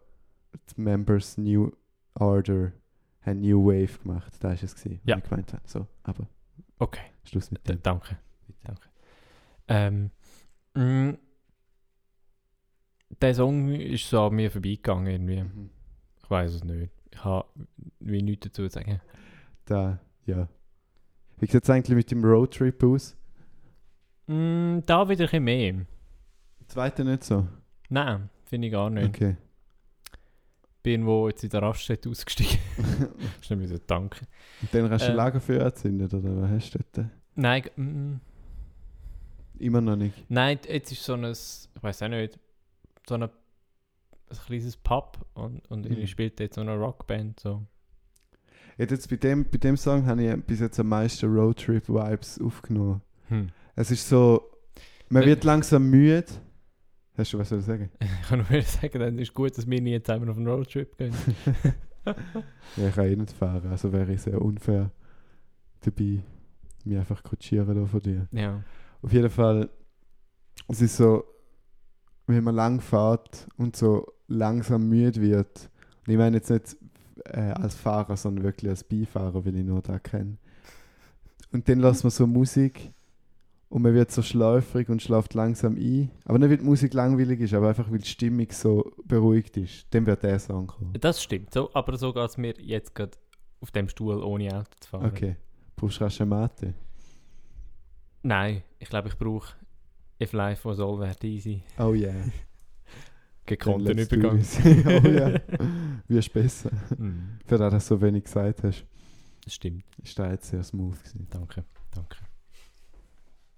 die 0.76 0.82
Members 0.82 1.38
New 1.38 1.72
Order 2.16 2.72
haben 3.22 3.42
New 3.42 3.66
Wave 3.66 4.00
gemacht. 4.02 4.34
Da 4.40 4.50
war 4.50 4.54
es, 4.62 4.76
gewesen, 4.76 5.00
Ja. 5.06 5.18
ich 5.18 5.24
gemeint 5.24 5.54
habe. 5.54 5.64
So, 5.66 5.88
aber 6.04 6.28
Okay. 6.80 7.02
Schluss 7.24 7.52
mit 7.52 7.68
dem. 7.68 7.82
danke. 7.84 8.18
Danke. 8.64 8.82
Ähm, 9.68 10.12
mh, 10.76 11.18
der 13.22 13.34
Song 13.36 13.70
ist 13.74 14.10
so 14.10 14.22
an 14.28 14.36
mir 14.36 14.52
vorbeigegangen 14.52 15.08
irgendwie. 15.08 15.44
Mhm. 15.44 15.70
Ich 16.24 16.30
weiß 16.30 16.54
es 16.56 16.64
nicht. 16.64 16.92
Ich 17.12 17.24
habe 17.24 17.48
wie 18.00 18.22
nichts 18.22 18.46
dazu 18.48 18.64
zu 18.68 18.70
sagen. 18.70 19.02
Da, 19.66 20.00
ja. 20.26 20.48
Wie 21.40 21.46
sieht 21.48 21.64
es 21.64 21.70
eigentlich 21.70 21.96
mit 21.96 22.12
dem 22.12 22.24
Roadtrip 22.24 22.84
aus? 22.84 23.16
Mm, 24.28 24.80
da 24.86 25.08
wieder 25.10 25.24
ein 25.26 25.28
bisschen 25.30 25.44
mehr. 25.44 25.86
Zweite 26.68 27.04
nicht 27.06 27.24
so. 27.24 27.48
Nein, 27.90 28.30
finde 28.46 28.68
ich 28.68 28.74
gar 28.74 28.90
nicht. 28.90 29.08
Okay. 29.08 29.38
Bin 30.84 31.06
wo 31.06 31.28
jetzt 31.28 31.44
in 31.44 31.50
der 31.50 31.62
Raststätte 31.62 32.10
ausgestiegen. 32.10 32.60
Schnell 33.42 33.60
wieder 33.62 33.80
danken. 33.80 34.26
Und 34.62 34.74
dann 34.74 34.90
hast 34.92 35.08
du 35.08 35.12
Äh. 35.12 35.16
Lagerfeuer 35.16 35.62
angezündet, 35.66 36.14
oder 36.14 36.42
was 36.42 36.50
hast 36.52 36.76
du 36.76 36.80
dort? 36.94 37.10
Nein, 37.36 37.64
mm, 37.76 38.16
Immer 39.60 39.82
noch 39.82 39.96
nicht. 39.96 40.30
nein, 40.30 40.60
jetzt 40.68 40.92
ist 40.92 41.04
so 41.04 41.14
ein, 41.14 41.24
ich 41.26 41.68
weiß 41.82 42.04
auch 42.04 42.08
nicht, 42.10 42.38
so 43.08 43.16
ein, 43.16 43.24
ein 43.24 43.30
kleines 44.46 44.78
Pub 44.78 45.26
und, 45.34 45.66
und 45.72 45.90
Mhm. 45.90 45.98
ich 45.98 46.12
spielt 46.12 46.40
jetzt 46.40 46.56
so 46.56 46.62
eine 46.62 46.76
Rockband. 46.76 47.40
So. 47.40 47.64
Jetzt 48.78 49.10
bei, 49.10 49.16
dem, 49.16 49.46
bei 49.50 49.58
dem 49.58 49.76
Song 49.78 50.06
habe 50.06 50.24
ich 50.24 50.44
bis 50.44 50.60
jetzt 50.60 50.80
am 50.80 50.90
meisten 50.90 51.26
Roadtrip-Vibes 51.34 52.40
aufgenommen. 52.42 53.02
Hm. 53.30 53.50
Es 53.80 53.92
ist 53.92 54.10
so, 54.10 54.42
man 55.10 55.24
wird 55.24 55.44
langsam 55.44 55.88
müde. 55.88 56.26
Hast 57.16 57.32
du 57.34 57.38
was 57.38 57.50
zu 57.50 57.62
sagen? 57.62 57.92
Ich 58.00 58.28
kann 58.28 58.46
nur 58.50 58.62
sagen, 58.64 59.00
dann 59.00 59.20
ist 59.20 59.34
gut, 59.36 59.56
dass 59.56 59.70
wir 59.70 59.80
nie 59.80 60.02
zusammen 60.02 60.28
auf 60.30 60.38
einen 60.38 60.48
Roadtrip 60.48 60.98
gehen. 60.98 61.14
Ja, 62.78 62.88
ich 62.88 62.96
kann 62.96 63.06
eh 63.06 63.16
nicht 63.18 63.34
fahren, 63.34 63.70
also 63.70 63.92
wäre 63.92 64.14
ich 64.14 64.22
sehr 64.22 64.42
unfair 64.42 64.92
dabei, 65.82 66.24
mich 66.86 66.98
einfach 66.98 67.22
kutschieren 67.22 67.86
von 67.86 68.00
dir. 68.00 68.28
ja. 68.32 68.64
Auf 69.02 69.12
jeden 69.12 69.30
Fall, 69.30 69.70
es 70.70 70.82
ist 70.82 70.96
so, 70.96 71.26
wenn 72.28 72.46
man 72.46 72.56
lang 72.56 72.80
fährt 72.80 73.50
und 73.58 73.76
so 73.76 74.08
langsam 74.30 74.88
müde 74.88 75.20
wird, 75.20 75.70
und 76.06 76.14
ich 76.14 76.18
meine 76.18 76.38
jetzt 76.38 76.50
nicht 76.50 76.78
äh, 77.26 77.52
als 77.52 77.76
Fahrer, 77.76 78.16
sondern 78.16 78.46
wirklich 78.46 78.70
als 78.70 78.86
Beifahrer, 78.86 79.44
weil 79.44 79.58
ich 79.58 79.66
nur 79.66 79.82
da 79.82 80.00
kenne. 80.00 80.38
Und 81.52 81.68
dann 81.68 81.80
lässt 81.80 82.06
man 82.06 82.12
so 82.12 82.26
Musik 82.26 82.94
und 83.70 83.82
man 83.82 83.94
wird 83.94 84.12
so 84.12 84.22
schläfrig 84.22 84.90
und 84.90 85.02
schläft 85.02 85.34
langsam 85.34 85.76
ein. 85.76 86.12
Aber 86.26 86.40
nicht, 86.40 86.50
weil 86.50 86.58
die 86.58 86.64
Musik 86.64 86.94
langweilig 86.94 87.42
ist, 87.42 87.54
aber 87.54 87.70
einfach, 87.70 87.92
weil 87.92 88.00
die 88.00 88.08
Stimmung 88.08 88.48
so 88.52 88.92
beruhigt 89.06 89.58
ist. 89.58 89.88
Dann 89.92 90.06
wird 90.06 90.24
der 90.24 90.40
Song 90.40 90.68
kommen. 90.68 90.94
Das 91.00 91.22
stimmt, 91.22 91.54
so, 91.54 91.70
aber 91.74 91.98
so 91.98 92.14
geht 92.14 92.30
es 92.30 92.38
mir 92.38 92.54
jetzt 92.60 92.96
gerade 92.96 93.18
auf 93.60 93.72
dem 93.72 93.90
Stuhl 93.90 94.24
ohne 94.24 94.56
Auto 94.58 94.70
zu 94.80 94.90
fahren. 94.90 95.06
Okay. 95.06 95.36
Brauchst 95.76 96.00
du 96.00 96.04
rasch 96.06 96.22
eine 96.22 96.30
Mate? 96.30 96.74
Nein, 98.24 98.64
ich 98.80 98.90
glaube, 98.90 99.10
ich 99.10 99.18
brauche 99.18 99.54
If 100.22 100.34
Life 100.34 100.68
Was 100.68 100.80
All 100.80 101.00
That 101.00 101.24
Easy. 101.24 101.64
Oh 101.78 101.94
yeah. 101.94 102.14
Gekonnten 103.46 103.98
Übergang. 103.98 104.44
oh 104.86 105.08
ja. 105.08 105.40
Wie 106.08 106.18
ist 106.18 106.34
besser? 106.34 106.72
Mm, 106.98 107.40
Für 107.46 107.58
das, 107.58 107.72
dass 107.72 107.88
du 107.88 107.96
so 107.96 108.02
wenig 108.02 108.24
gesagt 108.26 108.64
hast, 108.64 108.86
das 109.44 109.54
stimmt, 109.54 109.86
ist 110.04 110.18
das 110.20 110.32
jetzt 110.32 110.50
sehr 110.50 110.64
smooth 110.64 110.98
gewesen. 110.98 111.28
danke, 111.30 111.64
danke. 111.92 112.18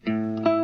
Música 0.06 0.59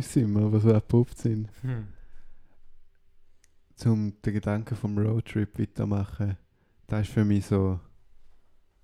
die 0.00 0.60
so 0.60 0.74
abrupt 0.74 1.18
sind. 1.18 1.48
Hm. 1.62 1.86
zum 3.76 4.20
den 4.22 4.34
Gedanken 4.34 4.76
vom 4.76 4.98
Roadtrip 4.98 5.58
weitermachen, 5.58 6.36
das 6.86 7.02
ist 7.02 7.12
für 7.12 7.24
mich 7.24 7.46
so. 7.46 7.78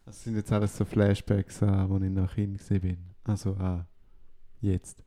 Das 0.04 0.22
sind 0.22 0.36
jetzt 0.36 0.52
alles 0.52 0.76
so 0.76 0.84
Flashbacks 0.84 1.62
an, 1.62 1.88
wo 1.88 1.96
ich 1.96 2.10
noch 2.10 2.34
Kind 2.34 2.60
bin. 2.68 2.98
Also 3.24 3.56
ah, 3.58 3.86
jetzt. 4.60 5.02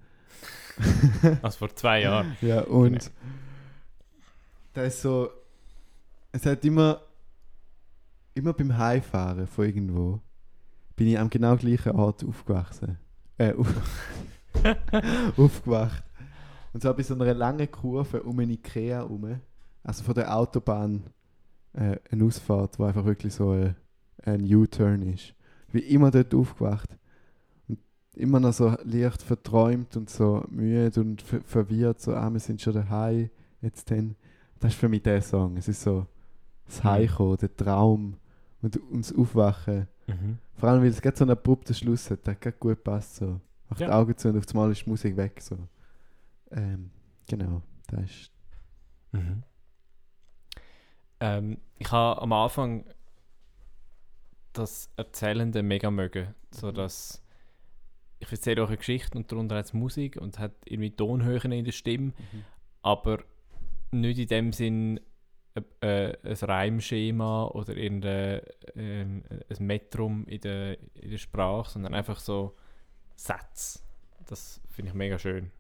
Also 1.42 1.60
vor 1.60 1.76
zwei 1.76 2.02
Jahren. 2.02 2.36
Ja, 2.42 2.62
und 2.62 3.12
das 4.74 4.96
ist 4.96 5.02
so. 5.02 5.30
Es 6.32 6.46
hat 6.46 6.64
immer. 6.66 7.02
Immer 8.34 8.54
beim 8.54 8.78
Heimfahren 8.78 9.48
von 9.48 9.66
irgendwo 9.66 10.22
bin 10.96 11.08
ich 11.08 11.18
am 11.18 11.30
genau 11.30 11.56
gleichen 11.56 11.94
Ort 11.94 12.24
aufgewachsen. 12.24 12.98
Äh, 13.38 13.54
auf, 13.54 13.68
aufgewacht. 15.38 16.04
Und 16.74 16.82
zwar 16.82 16.94
bei 16.94 17.04
so 17.04 17.14
einer 17.14 17.34
langen 17.34 17.70
Kurve 17.72 18.24
um 18.24 18.40
eine 18.40 18.54
Ikea 18.54 18.98
herum. 18.98 19.40
Also 19.84 20.04
von 20.04 20.14
der 20.14 20.36
Autobahn 20.36 21.04
äh, 21.74 21.98
eine 22.12 22.26
Ausfahrt, 22.26 22.78
wo 22.80 22.86
einfach 22.86 23.06
wirklich 23.06 23.34
so 23.34 23.52
ein, 23.52 23.76
ein 24.24 24.44
U-Turn 24.44 25.02
ist. 25.02 25.34
Wie 25.72 25.80
immer 25.80 26.12
dort 26.12 26.34
aufgewacht. 26.34 26.98
Und 27.68 27.80
immer 28.16 28.40
noch 28.40 28.54
so 28.54 28.76
leicht 28.84 29.22
verträumt 29.22 29.96
und 29.96 30.10
so 30.10 30.44
müde 30.50 31.00
und 31.02 31.22
ver 31.22 31.42
verwirrt. 31.42 32.02
So, 32.02 32.14
ah, 32.14 32.30
wir 32.32 32.40
sind 32.40 32.62
schon 32.62 32.74
daheim. 32.74 33.30
Jetzt 33.62 33.90
dann. 33.92 34.16
Das 34.60 34.74
ist 34.74 34.80
für 34.80 34.90
mich 34.90 35.04
der 35.04 35.22
Song. 35.22 35.58
Es 35.58 35.68
ist 35.68 35.82
so 35.82 36.06
das 36.68 36.84
Mhm. 36.84 36.90
Heimkommen, 36.90 37.38
der 37.38 37.56
Traum 37.56 38.18
und, 38.62 38.78
und 38.78 39.06
das 39.06 39.16
Aufwachen. 39.16 39.88
Mhm. 40.08 40.38
Vor 40.56 40.70
allem, 40.70 40.82
weil 40.82 40.90
es 40.90 41.02
gerade 41.02 41.18
so 41.18 41.24
einen 41.24 41.32
abrupten 41.32 41.74
Schluss 41.74 42.10
hat, 42.12 42.26
der 42.28 42.36
gerade 42.36 42.58
gut 42.58 42.84
passt. 42.84 43.16
So. 43.18 43.40
Mach 43.70 43.80
Ja. 43.80 43.88
die 43.88 43.94
Augen 43.94 44.18
zu 44.18 44.30
und 44.30 44.38
auf 44.38 44.46
einmal 44.50 44.72
ist 44.72 44.86
die 44.86 44.90
Musik 44.90 45.18
weg. 45.18 45.42
So. 45.42 45.58
Ähm, 46.52 46.92
genau, 47.28 47.62
das 47.88 48.02
ist. 48.02 48.32
Mhm. 49.12 49.44
Ähm, 51.20 51.58
ich 51.80 51.92
habe 51.92 52.22
am 52.22 52.34
Anfang 52.34 52.86
das 54.54 54.90
Erzählende 54.98 55.64
mega 55.64 55.92
mögen. 55.92 56.34
So 56.52 56.68
Mhm. 56.72 56.76
dass 56.76 57.24
ich 58.20 58.32
erzähle 58.32 58.64
euch 58.64 58.70
eine 58.70 58.78
Geschichte 58.78 59.16
und 59.18 59.32
darunter 59.32 59.56
hat 59.58 59.66
es 59.66 59.74
Musik 59.74 60.16
und 60.18 60.40
hat 60.40 60.54
irgendwie 60.66 60.90
Tonhöhen 60.96 61.52
in 61.52 61.66
der 61.66 61.72
Stimme, 61.72 62.14
aber 62.82 63.20
nicht 63.92 64.18
in 64.18 64.28
dem 64.28 64.54
Sinn 64.54 65.00
äh, 65.54 65.62
äh, 66.10 66.18
ein 66.24 66.34
Reimschema 66.36 67.46
oder 67.50 67.76
irgendein 67.78 68.42
ähm, 68.76 69.24
ein 69.50 69.66
Metrum 69.66 70.26
in 70.26 70.42
der, 70.42 70.80
in 70.96 71.12
der 71.12 71.18
Sprache, 71.20 71.70
sondern 71.72 71.94
einfach 71.94 72.20
so 72.20 72.56
Sätze. 73.18 73.80
Das 74.28 74.62
finde 74.70 74.92
ich 74.92 74.96
mega 74.96 75.20
schön. 75.20 75.52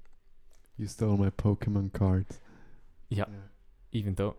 You 0.78 0.88
stole 0.88 1.18
my 1.18 1.28
Pokémon 1.28 1.92
cards. 1.92 2.40
Ja. 3.10 3.28
Even 3.92 4.16
though 4.16 4.36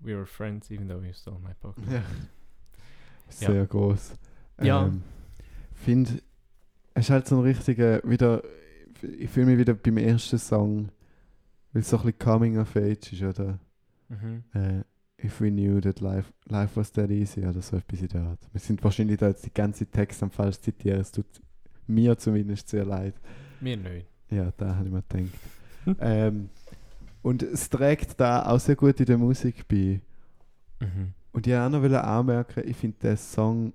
we 0.00 0.14
were 0.14 0.26
friends, 0.26 0.70
even 0.70 0.88
though 0.88 1.02
you 1.02 1.12
stole 1.12 1.38
my 1.38 1.52
Pokémon. 1.62 1.92
Ja. 1.92 2.02
Sehr 3.28 3.66
groß. 3.66 4.12
Ja. 4.60 4.86
Ähm, 4.86 5.02
finde, 5.74 6.20
es 6.94 7.06
ist 7.06 7.10
halt 7.10 7.28
so 7.28 7.36
ein 7.36 7.42
richtiger, 7.42 8.02
wieder, 8.02 8.42
ich 9.02 9.30
fühle 9.30 9.46
mich 9.46 9.58
wieder 9.58 9.74
beim 9.74 9.96
ersten 9.98 10.38
Song, 10.38 10.90
weil 11.72 11.82
es 11.82 11.90
so 11.90 11.98
ein 11.98 12.02
bisschen 12.02 12.18
Coming 12.18 12.58
of 12.58 12.74
Age 12.74 13.12
ist, 13.12 13.22
oder? 13.22 13.58
Mhm. 14.08 14.44
Äh, 14.52 14.82
If 15.22 15.38
we 15.40 15.50
knew 15.50 15.80
that 15.82 16.00
life, 16.00 16.32
life 16.46 16.76
was 16.76 16.90
that 16.92 17.10
easy, 17.10 17.44
oder 17.44 17.60
so 17.60 17.76
etwas 17.76 18.00
in 18.00 18.08
der 18.08 18.22
Art. 18.22 18.40
Wir 18.52 18.60
sind 18.60 18.82
wahrscheinlich 18.82 19.18
da 19.18 19.28
jetzt 19.28 19.44
die 19.44 19.52
ganze 19.52 19.84
Text 19.84 20.22
am 20.22 20.30
falsch 20.30 20.58
zitieren, 20.60 21.00
es 21.00 21.12
tut 21.12 21.26
mir 21.90 22.16
zumindest 22.18 22.68
sehr 22.68 22.84
leid. 22.84 23.14
Mir 23.60 23.76
nicht. 23.76 24.06
Ja, 24.30 24.52
da 24.56 24.76
habe 24.76 24.86
ich 24.86 24.92
mir 24.92 25.02
gedacht. 25.02 25.98
ähm, 26.00 26.48
und 27.22 27.42
es 27.42 27.68
trägt 27.68 28.18
da 28.20 28.46
auch 28.46 28.60
sehr 28.60 28.76
gut 28.76 28.98
in 29.00 29.06
der 29.06 29.18
Musik 29.18 29.66
bei. 29.68 30.00
Mhm. 30.80 31.12
Und 31.32 31.46
ich 31.46 31.52
wollte 31.52 31.64
auch 31.64 31.70
noch 31.70 32.02
anmerken, 32.02 32.62
ich 32.66 32.76
finde, 32.76 32.98
der 33.02 33.16
Song 33.16 33.72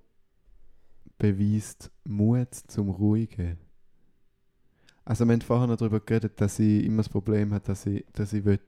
beweist 1.18 1.92
Mut 2.04 2.54
zum 2.54 2.90
Ruhigen. 2.90 3.58
Also 5.06 5.26
wir 5.26 5.34
haben 5.34 5.42
vorher 5.42 5.68
noch 5.68 5.78
darüber 5.78 6.00
geredet, 6.00 6.42
dass 6.42 6.60
ich 6.60 6.84
immer 6.84 6.98
das 6.98 7.10
Problem 7.10 7.54
habe, 7.54 7.64
dass 7.64 7.86
ich, 7.86 8.04
dass 8.14 8.34
ich 8.34 8.44
will, 8.44 8.60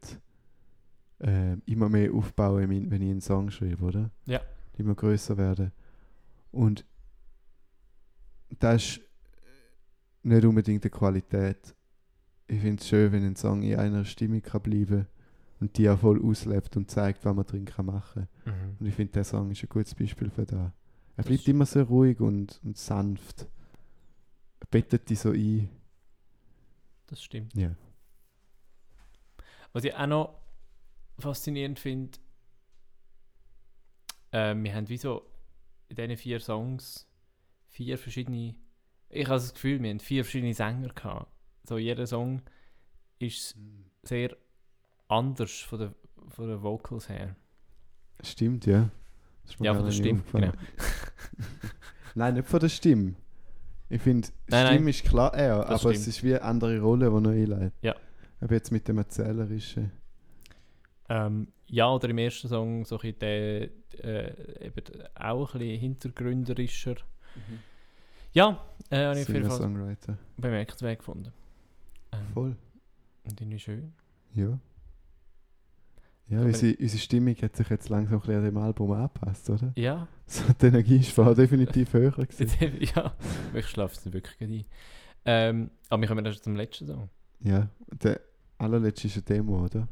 äh, 1.20 1.58
immer 1.66 1.90
mehr 1.90 2.14
aufbauen 2.14 2.70
will, 2.70 2.90
wenn 2.92 3.02
ich 3.02 3.10
einen 3.10 3.22
Song 3.22 3.50
schreibe, 3.50 3.84
oder? 3.84 4.12
Ja. 4.26 4.40
Immer 4.78 4.94
größer 4.94 5.36
werden. 5.38 5.72
Und 6.52 6.86
das 8.60 8.84
ist 8.84 9.02
nicht 10.28 10.46
unbedingt 10.46 10.84
die 10.84 10.90
Qualität. 10.90 11.76
Ich 12.48 12.62
finde 12.62 12.82
es 12.82 12.88
schön, 12.88 13.12
wenn 13.12 13.26
ein 13.26 13.36
Song 13.36 13.62
in 13.64 13.78
einer 13.78 14.06
Stimmung 14.06 14.42
kann 14.42 14.62
bleiben 14.62 15.08
und 15.60 15.78
die 15.78 15.90
auch 15.90 16.00
voll 16.00 16.24
auslebt 16.24 16.78
und 16.78 16.90
zeigt, 16.90 17.26
was 17.26 17.36
man 17.36 17.46
drin 17.46 17.66
kann 17.66 17.86
machen 17.88 18.28
kann. 18.44 18.54
Mhm. 18.54 18.78
Und 18.80 18.86
ich 18.86 18.94
finde, 18.96 19.14
der 19.14 19.24
Song 19.24 19.52
ist 19.52 19.64
ein 19.64 19.70
gutes 19.70 19.96
Beispiel 19.96 20.30
für 20.30 20.46
das. 20.46 20.54
Er 20.60 20.74
Das 21.18 21.26
bleibt 21.26 21.42
ist- 21.42 21.48
immer 21.48 21.66
sehr 21.66 21.84
ruhig 21.84 22.20
und, 22.20 22.60
und 22.64 22.78
sanft. 22.78 23.48
Er 24.60 24.68
bettet 24.68 25.10
dich 25.10 25.20
so 25.20 25.32
ein. 25.32 25.70
Das 27.08 27.22
stimmt. 27.24 27.54
Ja. 27.56 27.76
Was 29.74 29.84
ich 29.84 29.94
auch 29.96 30.08
noch 30.08 30.40
faszinierend 31.20 31.80
finde, 31.80 32.18
äh, 34.32 34.56
wir 34.56 34.74
haben 34.76 34.90
wie 34.90 34.98
so 34.98 35.26
in 35.90 35.96
diesen 35.96 36.18
vier 36.18 36.40
Songs 36.40 37.08
vier 37.68 37.98
verschiedene. 37.98 38.56
Ich 39.10 39.26
habe 39.28 39.36
das 39.36 39.54
Gefühl, 39.54 39.82
wir 39.82 39.90
haben 39.90 40.00
vier 40.00 40.24
verschiedene 40.24 40.54
Sänger 40.54 40.90
gehabt. 40.90 41.32
So 41.64 41.78
jeder 41.78 42.06
Song 42.08 42.42
ist 43.20 43.56
sehr 44.04 44.36
anders 45.08 45.60
von 45.60 45.80
den, 45.80 45.96
von 46.30 46.48
den 46.48 46.62
Vocals 46.62 47.10
her. 47.10 47.36
Stimmt, 48.22 48.66
ja. 48.66 48.90
Ja, 49.60 49.74
von 49.74 49.86
der 49.86 49.92
Stimme, 49.92 50.24
genau. 50.32 50.52
Nein, 52.16 52.34
nicht 52.34 52.48
von 52.48 52.60
der 52.60 52.70
Stimme. 52.70 53.16
Ich 53.90 54.02
finde, 54.02 54.28
Stimme 54.28 54.64
nein. 54.64 54.88
ist 54.88 55.06
klar 55.06 55.34
er, 55.34 55.60
Das 55.60 55.82
aber 55.82 55.92
es 55.92 56.02
stimmt. 56.02 56.08
ist 56.08 56.24
wie 56.24 56.34
eine 56.34 56.42
andere 56.42 56.80
Rolle, 56.82 57.10
die 57.10 57.22
noch 57.22 57.32
einleitet. 57.32 57.74
Ja. 57.82 57.96
Aber 58.42 58.54
jetzt 58.54 58.72
mit 58.72 58.88
dem 58.88 58.98
Erzählerischen. 58.98 59.92
Ähm, 61.10 61.48
ja, 61.68 61.90
oder 61.90 62.10
im 62.10 62.18
ersten 62.18 62.50
Song 62.50 62.84
so 62.84 63.00
ein 63.00 63.14
bisschen 63.14 63.20
der, 63.20 63.70
äh, 64.04 64.66
eben 64.66 64.84
auch 65.16 65.54
ein 65.54 65.60
bisschen 65.60 65.80
hintergründerischer. 65.80 66.96
Ja, 68.38 68.64
äh, 68.92 69.06
habe 69.06 69.20
ich 69.20 69.28
auf 69.28 69.34
jeden 69.34 69.50
Fall 69.50 69.98
bemerkenswert 70.38 71.00
gefunden. 71.00 71.32
Ähm, 72.12 72.20
Voll. 72.36 72.56
Und 73.24 73.42
irgendwie 73.42 73.58
schön. 73.60 73.94
Ja. 74.36 74.60
Ja, 76.28 76.38
Aber- 76.40 76.46
unsere, 76.48 76.76
unsere 76.80 77.00
Stimmung 77.02 77.36
hat 77.42 77.56
sich 77.56 77.68
jetzt 77.70 77.90
langsam 77.90 78.16
ein 78.18 78.20
bisschen 78.20 78.36
an 78.36 78.44
dem 78.46 78.58
Album 78.58 78.92
angepasst, 78.92 79.50
oder? 79.50 79.72
Ja, 79.76 80.08
So, 80.28 80.44
die 80.62 80.68
Energie 80.68 80.98
ist 80.98 81.10
vorher 81.14 81.34
definitiv 81.34 81.94
höher 81.94 82.12
gewesen. 82.12 82.48
jetzt, 82.60 82.96
ja, 82.96 83.14
ich 83.56 83.66
schlafe 83.68 83.96
es 83.96 84.14
wirklich 84.14 84.40
ein. 84.42 84.66
Ähm, 85.26 85.72
aber 85.90 86.02
wir 86.02 86.08
kommen 86.08 86.24
erst 86.24 86.44
zum 86.44 86.56
letzten 86.56 86.86
Song. 86.86 87.10
Ja, 87.40 87.70
der 88.04 88.22
allerletzte 88.60 89.08
ist 89.08 89.16
eine 89.16 89.24
Demo, 89.24 89.64
oder? 89.66 89.88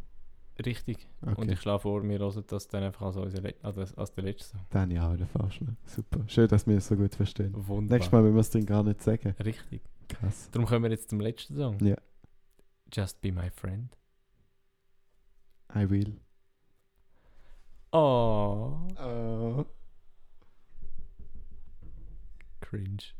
Richtig. 0.63 1.07
Okay. 1.21 1.41
Und 1.41 1.51
ich 1.51 1.59
schlage 1.59 1.79
vor, 1.79 2.01
wir 2.03 2.17
hören 2.19 2.43
das 2.47 2.67
dann 2.67 2.83
einfach 2.83 3.07
als, 3.07 3.17
unser 3.17 3.41
Le 3.41 3.55
also 3.61 3.81
als 3.81 4.13
der 4.13 4.23
letzte 4.23 4.57
ich 4.89 4.99
auch 4.99 5.13
wieder 5.13 5.25
vorschlagen. 5.27 5.77
Super. 5.85 6.23
Schön, 6.27 6.47
dass 6.47 6.65
wir 6.65 6.77
es 6.77 6.87
so 6.87 6.95
gut 6.95 7.13
verstehen. 7.15 7.51
Wunderbar. 7.53 7.97
Nächstes 7.97 8.11
Mal, 8.11 8.23
wenn 8.23 8.33
wir 8.33 8.39
es 8.39 8.49
drin 8.49 8.65
gar 8.65 8.83
nicht 8.83 9.01
sagen. 9.01 9.35
Richtig. 9.43 9.81
Krass. 10.07 10.49
Darum 10.51 10.67
kommen 10.67 10.83
wir 10.83 10.91
jetzt 10.91 11.09
zum 11.09 11.19
letzten 11.19 11.57
Song. 11.57 11.77
Ja. 11.83 11.97
Just 12.93 13.21
Be 13.21 13.31
My 13.31 13.49
Friend. 13.49 13.95
I 15.75 15.89
will. 15.89 16.21
Oh, 17.91 18.77
Oh. 18.97 19.65
cringe. 22.61 23.13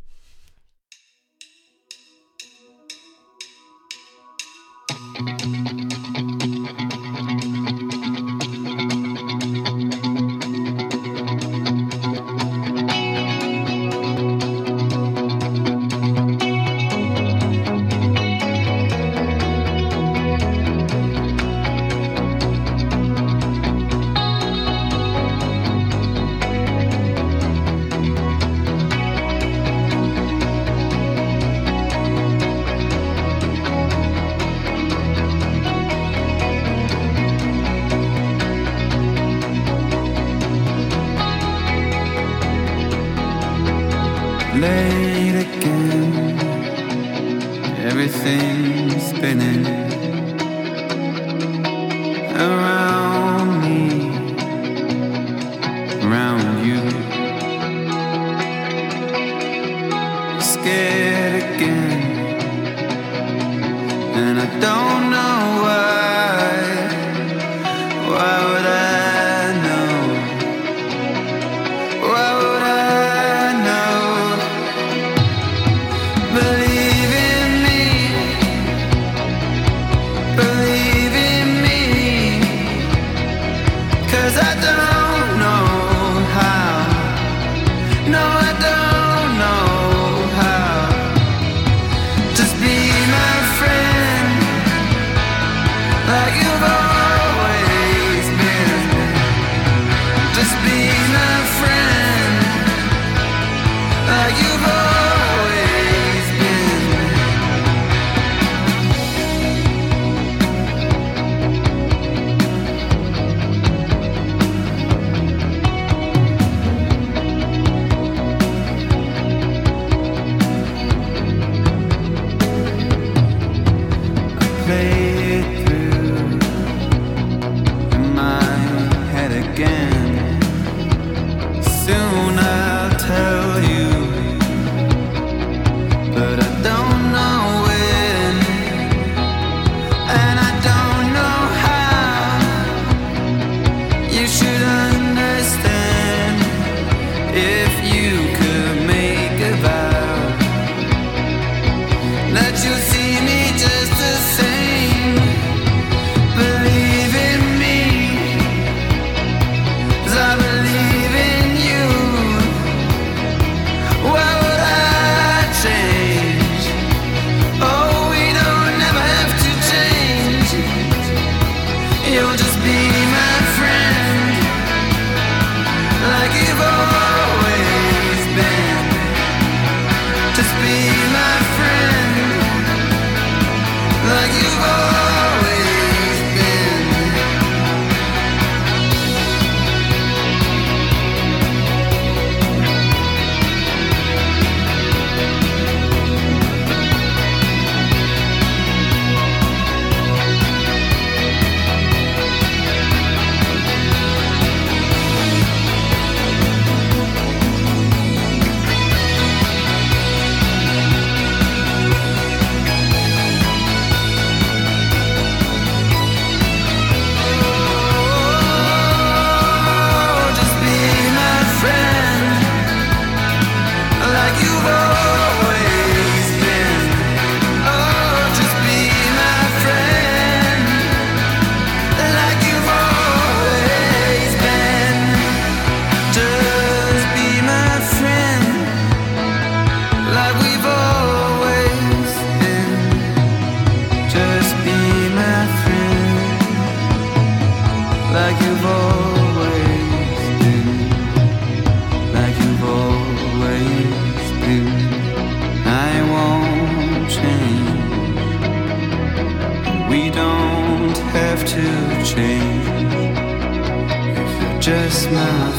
everything's 47.98 49.08
spinning. 49.08 49.95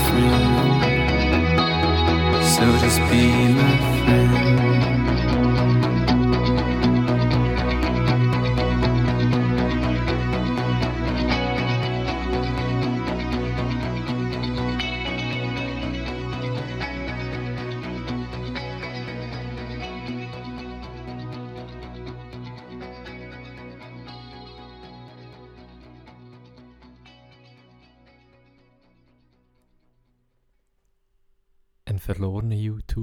Friend. 0.07 0.97
So 2.55 2.64
just 2.78 3.01
be 3.11 3.45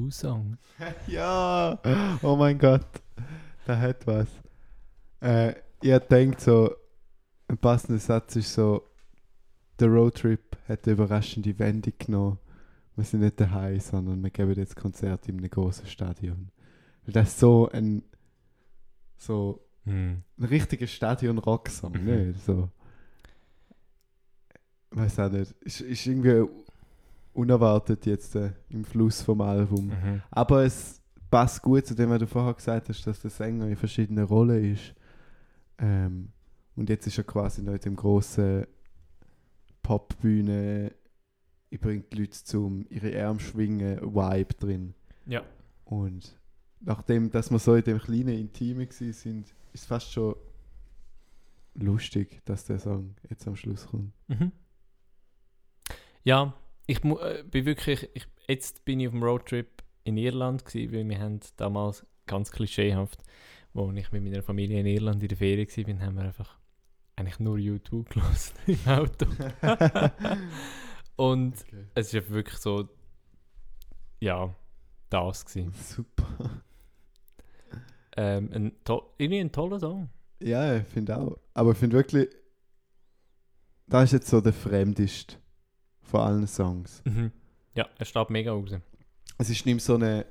U2-Song. 0.10 0.58
Ja! 1.08 1.80
Oh 2.22 2.36
mein 2.36 2.58
Gott. 2.58 2.86
Der 3.68 3.80
hat 3.80 4.06
was. 4.08 4.28
Äh, 5.22 5.56
ich 5.82 5.97
denke 6.10 6.41
so, 6.41 6.76
ein 7.47 7.58
passender 7.58 7.99
Satz 7.99 8.36
ist 8.36 8.54
so, 8.54 8.84
der 9.80 9.88
Roadtrip 9.89 10.58
hat 10.68 10.86
eine 10.86 10.93
überraschende 10.93 11.58
Wendung 11.60 11.93
genommen. 11.97 12.39
Wir 12.95 13.04
sind 13.04 13.22
nicht 13.22 13.39
daheim, 13.39 13.80
sondern 13.80 14.22
wir 14.22 14.30
geben 14.30 14.54
jetzt 14.54 14.76
Konzert 14.76 15.28
in 15.28 15.38
einem 15.39 15.49
großen 15.49 15.88
Stadion. 15.88 16.49
Weil 17.06 17.14
das 17.14 17.30
ist 17.30 17.39
so 17.39 17.70
ein 17.70 18.04
so 19.18 19.60
Hm. 19.86 20.24
ein 20.38 20.45
richtiger 20.45 20.88
Stadion-Rock-Song, 20.88 21.91
nicht? 21.91 22.39
So. 22.45 22.70
Weiß 24.91 25.20
auch 25.20 25.30
nicht. 25.30 25.51
Ist, 25.62 25.82
ist 25.82 26.06
irgendwie 26.06 26.45
unerwartet 27.34 28.06
jetzt 28.06 28.36
äh, 28.36 28.52
im 28.70 28.86
Fluss 28.86 29.22
vom 29.22 29.42
Album. 29.42 29.88
Mhm. 29.88 30.22
Aber 30.32 30.64
es 30.64 31.02
passt 31.30 31.62
gut 31.62 31.86
zu 31.86 31.96
dem, 31.96 32.10
was 32.10 32.20
du 32.20 32.28
vorher 32.28 32.54
gesagt 32.54 32.90
hast, 32.90 33.06
dass 33.08 33.22
der 33.22 33.32
Sänger 33.32 33.68
in 33.68 33.76
verschiedenen 33.76 34.26
Rollen 34.26 34.74
ist. 34.74 34.94
Ähm, 35.80 36.30
und 36.76 36.90
jetzt 36.90 37.08
ist 37.08 37.18
er 37.18 37.24
quasi 37.24 37.62
noch 37.62 37.74
in 37.74 37.80
dem 37.80 37.96
grossen 37.96 38.66
Popbühne, 39.82 40.92
ich 41.70 41.80
bringe 41.80 42.04
die 42.04 42.18
Leute 42.18 42.44
zum 42.44 42.86
ihre 42.90 43.26
Arme 43.26 43.40
schwingen 43.40 44.00
Vibe 44.02 44.54
drin. 44.54 44.94
Ja. 45.26 45.44
Und 45.86 46.40
nachdem, 46.80 47.32
dass 47.32 47.50
wir 47.50 47.60
so 47.60 47.76
in 47.76 47.84
dem 47.84 48.00
kleinen 48.00 48.38
Intime 48.38 48.88
sind, 48.92 49.18
ist 49.48 49.56
es 49.74 49.86
fast 49.86 50.12
schon 50.12 50.36
lustig, 51.74 52.42
dass 52.46 52.66
der 52.66 52.80
Song 52.80 53.16
jetzt 53.30 53.48
am 53.48 53.56
Schluss 53.56 53.88
kommt. 53.88 54.14
Mhm. 54.28 54.52
Ja, 56.24 56.54
ich 56.86 57.04
äh, 57.04 57.44
bin 57.44 57.66
wirklich, 57.66 58.10
ich, 58.14 58.28
jetzt 58.48 58.86
bin 58.86 59.00
ich 59.00 59.08
auf 59.08 59.14
dem 59.14 59.24
Roadtrip 59.24 59.84
in 60.04 60.18
Irland 60.18 60.66
gewesen, 60.66 60.94
weil 60.94 61.08
wir 61.08 61.20
haben 61.20 61.40
damals 61.58 62.06
ganz 62.26 62.52
klischeehaft, 62.52 63.22
wo 63.74 63.92
ich 63.92 64.12
mit 64.12 64.24
meiner 64.24 64.44
Familie 64.44 64.80
in 64.80 64.86
Irland 64.86 65.22
in 65.22 65.30
der 65.30 65.38
Ferien 65.38 65.68
war, 65.68 66.06
haben 66.06 66.16
wir 66.16 66.24
einfach 66.24 66.58
eigentlich 67.16 67.40
nur 67.40 67.58
YouTube 67.58 68.10
gelassen 68.10 68.56
im 68.68 68.80
Auto. 68.88 69.26
Und 71.16 71.62
Okay. 71.62 71.86
es 71.96 72.08
ist 72.08 72.16
einfach 72.16 72.34
wirklich 72.34 72.58
so, 72.60 72.90
ja, 74.20 74.54
das 75.10 75.46
gewesen. 75.46 75.74
Super. 75.80 76.64
Ähm, 78.16 78.50
ein 78.54 78.72
irgendwie 79.18 79.40
ein 79.40 79.52
toller 79.52 79.80
Song. 79.80 80.10
Ja, 80.42 80.78
ich 80.78 80.88
finde 80.88 81.18
auch. 81.18 81.38
Aber 81.54 81.72
ich 81.72 81.78
finde 81.78 81.98
wirklich, 81.98 82.30
das 83.88 84.06
ist 84.06 84.12
jetzt 84.14 84.28
so 84.28 84.42
der 84.42 84.54
fremdeste 84.54 85.38
von 86.14 86.22
allen 86.22 86.47
Songs. 86.47 87.01
Mhm. 87.05 87.32
Ja, 87.74 87.89
er 87.97 88.05
steht 88.05 88.30
mega 88.30 88.51
raus. 88.51 88.70
Es 89.39 89.49
ist 89.49 89.66
nicht 89.66 89.82
so 89.84 89.95
eine. 89.95 90.26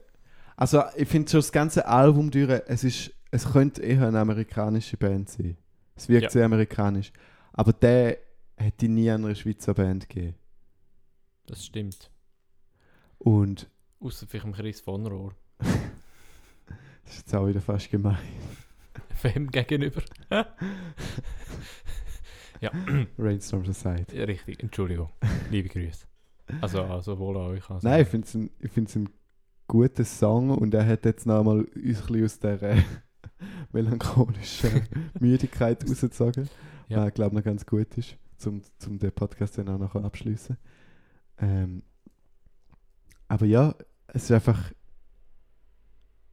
Also, 0.57 0.85
ich 0.97 1.09
finde 1.09 1.29
schon 1.29 1.39
das 1.39 1.51
ganze 1.51 1.87
Album 1.87 2.31
durch, 2.31 2.63
es 2.69 2.85
ist. 2.85 3.13
Es 3.33 3.51
könnte 3.51 3.83
eher 3.83 4.07
eine 4.07 4.21
amerikanische 4.21 4.97
Band 4.97 5.29
sein. 5.29 5.57
Es 5.97 6.09
wirkt 6.09 6.25
Ja. 6.25 6.31
sehr 6.31 6.45
amerikanisch. 6.45 7.11
Aber 7.53 7.73
der 7.73 8.19
hätte 8.57 8.89
nie 8.89 9.11
an 9.11 9.25
einer 9.25 9.35
Schweizer 9.35 9.75
Band 9.75 10.09
gegeben. 10.09 10.37
Das 11.47 11.65
stimmt. 11.67 12.11
Und 13.19 13.69
Außer 14.01 14.27
vielleicht 14.27 14.45
dem 14.47 14.53
Chris 14.53 14.81
von 14.81 15.07
Rohr. 15.07 15.35
das 15.59 17.13
ist 17.15 17.19
jetzt 17.19 17.35
auch 17.35 17.47
wieder 17.49 17.61
fast 17.61 17.91
gemein. 17.91 18.19
Wem 19.23 19.51
gegenüber? 19.51 20.03
ja, 22.63 22.71
Rainstorm 23.19 23.65
Society. 23.65 24.17
ja, 24.17 24.25
richtig. 24.25 24.63
Entschuldigung. 24.63 25.11
Liebe 25.51 25.69
Grüße. 25.69 26.07
Also, 26.61 26.83
also 26.83 27.19
wohl 27.19 27.37
an 27.37 27.51
euch. 27.51 27.69
Also. 27.69 27.87
Nein, 27.87 28.03
ich 28.03 28.09
finde 28.09 28.27
es 28.27 28.35
ein, 28.35 28.51
ich 28.61 28.71
find's 28.71 28.97
ein 28.97 29.09
guter 29.67 30.05
Song 30.05 30.51
und 30.51 30.73
er 30.73 30.87
hat 30.87 31.05
jetzt 31.05 31.27
noch 31.27 31.43
mal 31.43 31.61
uns 31.61 31.69
ein 31.75 31.85
bisschen 31.85 32.25
aus 32.25 32.39
der 32.39 32.63
äh, 32.63 32.83
melancholischen 33.73 34.83
Müdigkeit 35.21 35.83
rausgezogen. 35.89 36.49
Ja. 36.89 37.05
Was, 37.07 37.15
glaube 37.15 37.35
noch 37.35 37.43
ganz 37.43 37.67
gut 37.67 37.97
ist, 37.99 38.17
zum, 38.37 38.63
zum 38.79 38.99
den 38.99 39.13
Podcast 39.13 39.59
dann 39.59 39.69
auch 39.69 39.79
noch 39.79 39.97
abschließen. 39.97 40.57
Ähm, 41.39 41.83
aber 43.29 43.47
ja, 43.47 43.75
es 44.09 44.25
ist 44.25 44.33
einfach 44.33 44.73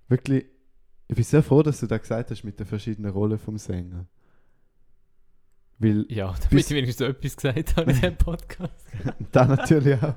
wirklich. 0.07 0.45
Ich 1.07 1.15
bin 1.15 1.23
sehr 1.23 1.41
froh, 1.41 1.63
dass 1.63 1.79
du 1.79 1.87
da 1.87 1.97
gesagt 1.97 2.29
hast 2.29 2.43
mit 2.43 2.59
den 2.59 2.67
verschiedenen 2.67 3.09
Rollen 3.09 3.39
vom 3.39 3.57
Sänger. 3.57 4.05
Weil 5.79 6.05
Ja, 6.09 6.35
damit 6.49 6.65
ich 6.65 6.69
wenigstens 6.69 6.97
so 6.97 7.05
etwas 7.05 7.35
gesagt 7.35 7.77
habe 7.77 7.91
in 7.91 7.97
diesem 7.97 8.17
Podcast. 8.17 8.85
da 9.31 9.45
natürlich 9.45 10.01
auch. 10.01 10.15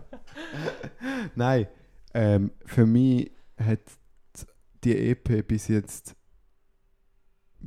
Nein, 1.34 1.68
ähm, 2.14 2.50
für 2.66 2.84
mich 2.84 3.30
hat 3.56 3.80
die 4.84 4.96
EP 4.96 5.46
bis 5.46 5.68
jetzt, 5.68 6.16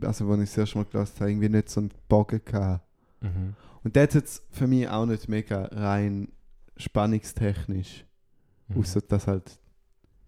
also 0.02 0.30
als 0.30 0.42
ich 0.42 0.50
es 0.50 0.58
erst 0.58 0.76
mal 0.76 0.86
gelassen 0.86 1.20
habe, 1.20 1.32
irgendwie 1.32 1.50
nicht 1.50 1.70
so 1.70 1.80
einen 1.80 1.92
Bogen 2.08 2.42
gehabt. 2.44 2.86
Mhm. 3.22 3.56
Und 3.84 3.98
hat 3.98 4.14
jetzt 4.14 4.44
für 4.52 4.68
mich 4.68 4.88
auch 4.90 5.06
nicht 5.06 5.30
mega 5.30 5.66
rein 5.66 6.30
spannungstechnisch. 6.76 8.06
Mhm. 8.68 8.80
Außer 8.80 9.02
dass 9.02 9.28
halt 9.28 9.60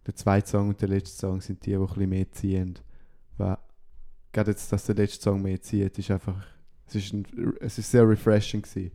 der 0.05 0.15
zweite 0.15 0.47
Song 0.47 0.69
und 0.69 0.81
der 0.81 0.87
letzte 0.87 1.17
Song 1.17 1.41
sind 1.41 1.65
die, 1.65 1.71
die 1.71 1.75
ein 1.75 1.85
bisschen 1.85 2.09
mehr 2.09 2.31
ziehen. 2.31 2.79
Weil, 3.37 3.57
gerade 4.31 4.51
jetzt, 4.51 4.71
dass 4.71 4.85
der 4.85 4.95
letzte 4.95 5.23
Song 5.23 5.41
mehr 5.41 5.61
zieht, 5.61 5.97
ist 5.99 6.11
einfach, 6.11 6.45
es 6.87 6.95
ist, 6.95 7.13
ein, 7.13 7.25
es 7.59 7.77
ist 7.77 7.91
sehr 7.91 8.07
refreshing 8.07 8.61
gewesen. 8.61 8.91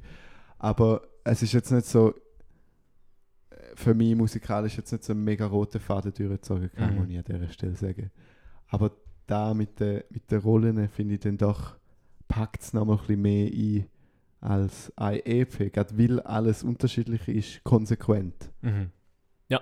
Aber 0.59 1.03
es 1.25 1.43
ist 1.43 1.53
jetzt 1.53 1.71
nicht 1.71 1.87
so, 1.87 2.15
äh, 3.51 3.55
für 3.75 3.95
mich 3.95 4.15
musikalisch 4.17 4.77
jetzt 4.77 4.93
nicht 4.93 5.05
so 5.05 5.13
ein 5.13 5.23
mega 5.25 5.47
roter 5.47 5.81
Faden 5.81 6.13
durchgezogen, 6.15 6.71
kann 6.73 6.91
Mhm. 6.95 6.97
man 7.01 7.17
an 7.17 7.25
dieser 7.25 7.49
Stelle 7.49 7.77
sagen. 7.77 8.11
Aber 8.69 8.93
da 9.27 9.55
mit 9.55 9.79
den 9.81 10.03
mit 10.11 10.31
den 10.31 10.41
Rollen 10.41 10.89
finde 10.89 11.15
ich 11.15 11.21
dann 11.21 11.39
doch, 11.39 11.77
packt 12.29 12.63
es 12.63 12.73
nochmal 12.73 12.97
ein 12.97 13.01
bisschen 13.07 13.23
mehr 13.23 13.47
ein 13.53 13.87
als 14.41 14.93
eine 14.97 15.25
EP, 15.25 15.71
gerade 15.73 15.97
weil 15.97 16.19
alles 16.21 16.65
unterschiedlich 16.65 17.29
ist, 17.29 17.63
konsequent. 17.63 18.51
Mhm. 18.63 18.91
Ja. 19.49 19.61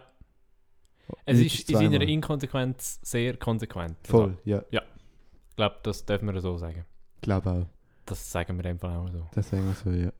Es 1.26 1.38
Nicht 1.38 1.68
ist 1.68 1.70
in 1.70 1.76
seiner. 1.76 2.00
Inkonsequenz 2.00 2.98
sehr 3.02 3.36
konsequent. 3.36 3.96
Voll, 4.06 4.38
ja, 4.44 4.62
Ich 4.70 5.56
glaube, 5.56 5.76
das 5.82 6.06
dürfen 6.06 6.32
wir 6.32 6.40
so 6.40 6.56
sagen. 6.56 6.86
glaube 7.20 7.50
auch. 7.50 7.66
Das 8.06 8.30
sagen 8.30 8.56
wir 8.58 8.64
einfach 8.70 8.94
auch 8.94 9.08
so. 9.10 9.26
Das 9.32 9.48
sagen 9.50 9.66
wir 9.66 9.74
so, 9.74 9.90
ja. 9.90 10.12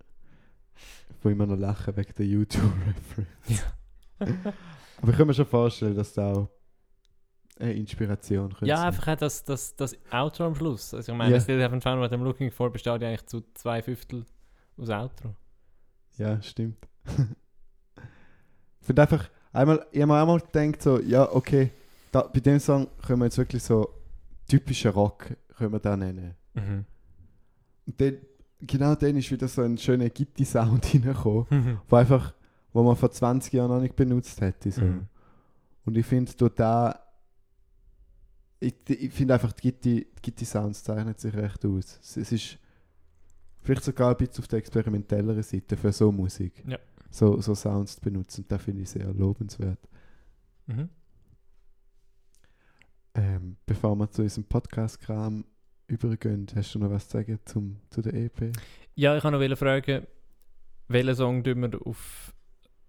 Ich 1.19 1.25
will 1.25 1.33
immer 1.33 1.47
noch 1.47 1.57
lachen 1.57 1.97
wegen 1.97 2.15
der 2.17 2.27
YouTube-Reference. 2.27 3.65
Aber 5.03 5.11
ich 5.13 5.17
kann 5.17 5.27
mir 5.27 5.35
schon 5.35 5.47
vorstellen, 5.47 5.97
dass 5.97 6.13
da 6.13 6.33
auch 6.33 6.49
eine 7.59 7.73
Inspiration 7.75 8.49
könnte 8.51 8.67
Ja, 8.67 8.77
sein. 8.79 8.87
einfach 8.87 9.09
auch 9.09 9.17
das, 9.17 9.45
das, 9.45 9.77
das 9.77 9.97
Outro 10.11 10.45
am 10.47 10.55
Schluss. 10.55 10.95
Also 10.95 11.13
ich 11.13 11.19
meine, 11.19 11.31
Ja. 11.31 11.37
yeah. 11.37 11.43
Still 11.43 11.63
Haven't 11.63 11.83
Found 11.83 12.01
What 12.01 12.13
I'm 12.13 12.23
Looking 12.23 12.51
For 12.51 12.71
besteht 12.71 13.03
ja 13.03 13.09
eigentlich 13.09 13.27
zu 13.27 13.43
zwei 13.55 13.83
Fünftel 13.83 14.25
aus 14.79 14.89
Outro. 14.89 15.35
Ja, 16.17 16.41
stimmt. 16.43 16.87
ich 18.81 18.87
finde 18.87 19.03
einfach, 19.03 19.29
einmal, 19.53 19.87
ich 19.93 20.01
habe 20.01 20.13
mir 20.13 20.21
einmal 20.21 20.41
gedacht, 20.41 20.83
so, 20.83 21.01
ja, 21.01 21.31
okay, 21.33 21.71
da, 22.13 22.23
bei 22.23 22.41
dem 22.41 22.59
Song 22.59 22.89
können 23.07 23.21
wir 23.21 23.27
jetzt 23.27 23.39
wirklich 23.39 23.63
so 23.63 23.89
typischen 24.49 24.91
Rock 24.93 25.37
können 25.57 25.73
wir 25.73 25.81
da 25.81 25.97
nennen. 25.97 26.35
Mhm. 26.55 26.85
Und 27.91 28.01
dann, 28.01 28.19
genau 28.61 28.95
dann 28.95 29.17
ist 29.17 29.31
wieder 29.31 29.49
so 29.49 29.63
ein 29.63 29.77
schöner 29.77 30.09
Gitti-Sound 30.09 30.95
reingekommen, 30.95 31.81
wo 31.89 31.97
einfach, 31.97 32.35
wo 32.73 32.85
man 32.85 32.95
vor 32.95 33.11
20 33.11 33.53
Jahren 33.53 33.71
noch 33.71 33.81
nicht 33.81 33.97
benutzt 33.97 34.41
hätte. 34.41 34.71
So. 34.71 34.83
Mhm. 34.83 35.07
Und 35.85 35.97
ich 35.97 36.07
finde, 36.07 36.33
durch 36.35 36.55
da 36.55 37.01
ich, 38.61 38.75
ich 38.87 39.13
finde 39.13 39.35
einfach, 39.35 39.53
die 39.53 39.63
Gitti, 39.63 40.07
die 40.15 40.23
Gitti-Sounds 40.23 40.85
zeichnen 40.85 41.15
sich 41.17 41.35
recht 41.35 41.65
aus. 41.65 41.99
Es, 42.03 42.17
es 42.19 42.33
ist 42.33 42.59
vielleicht 43.63 43.85
sogar 43.85 44.11
ein 44.11 44.17
bisschen 44.17 44.45
auf 44.45 44.49
der 44.49 44.59
experimentelleren 44.59 45.43
Seite 45.43 45.77
für 45.77 45.93
so 45.93 46.13
Musik. 46.13 46.63
Ja. 46.67 46.79
So, 47.11 47.41
so 47.41 47.55
Sounds 47.55 47.97
zu 47.97 48.03
benutzen. 48.03 48.43
Und 48.43 48.53
das 48.53 48.63
finde 48.63 48.83
ich 48.83 48.91
sehr 48.91 49.13
lobenswert. 49.13 49.81
Mhm. 50.67 50.89
Ähm, 53.15 53.57
bevor 53.67 53.97
wir 53.97 54.09
zu 54.11 54.23
unserem 54.23 54.45
Podcast-Kram 54.45 55.45
übergehen, 55.91 56.47
hast 56.55 56.75
du 56.75 56.79
noch 56.79 56.91
was 56.91 57.09
zu 57.09 57.19
sagen 57.19 57.39
zum, 57.45 57.77
zu 57.91 58.01
der 58.03 58.15
EP? 58.15 58.53
Ja, 58.95 59.17
ich 59.17 59.25
wollte 59.25 59.49
noch 59.49 59.57
fragen, 59.59 60.07
welchen 60.89 61.15
Song 61.15 61.45
tun 61.45 61.61
wir 61.63 61.87
auf. 61.87 62.33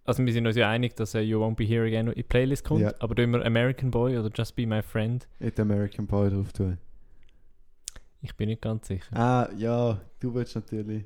Also, 0.04 0.26
wir 0.26 0.34
sind 0.34 0.47
uns 0.47 0.56
ja 0.56 0.70
einig, 0.70 0.95
dass 0.95 1.14
äh, 1.14 1.20
You 1.22 1.39
Won't 1.43 1.56
Be 1.56 1.64
Here 1.64 1.86
Again 1.86 2.08
in 2.08 2.14
die 2.16 2.24
Playlist 2.24 2.64
kommt. 2.66 2.82
Ja. 2.82 2.93
Aber 2.99 3.14
tun 3.16 3.32
wir 3.32 3.45
American 3.45 3.91
Boy 3.91 4.18
oder 4.18 4.30
Just 4.34 4.56
Be 4.56 4.66
My 4.66 4.82
Friend? 4.82 5.28
Ich 5.39 5.60
American 5.60 6.08
Boy 6.08 6.30
drauf 6.32 6.52
tun. 6.54 6.78
Ich 8.22 8.36
bin 8.36 8.49
nicht 8.49 8.62
ganz 8.62 8.88
sicher. 8.88 9.16
Ah, 9.16 9.49
ja, 9.58 9.99
du 10.20 10.34
willst 10.34 10.56
natürlich. 10.56 11.06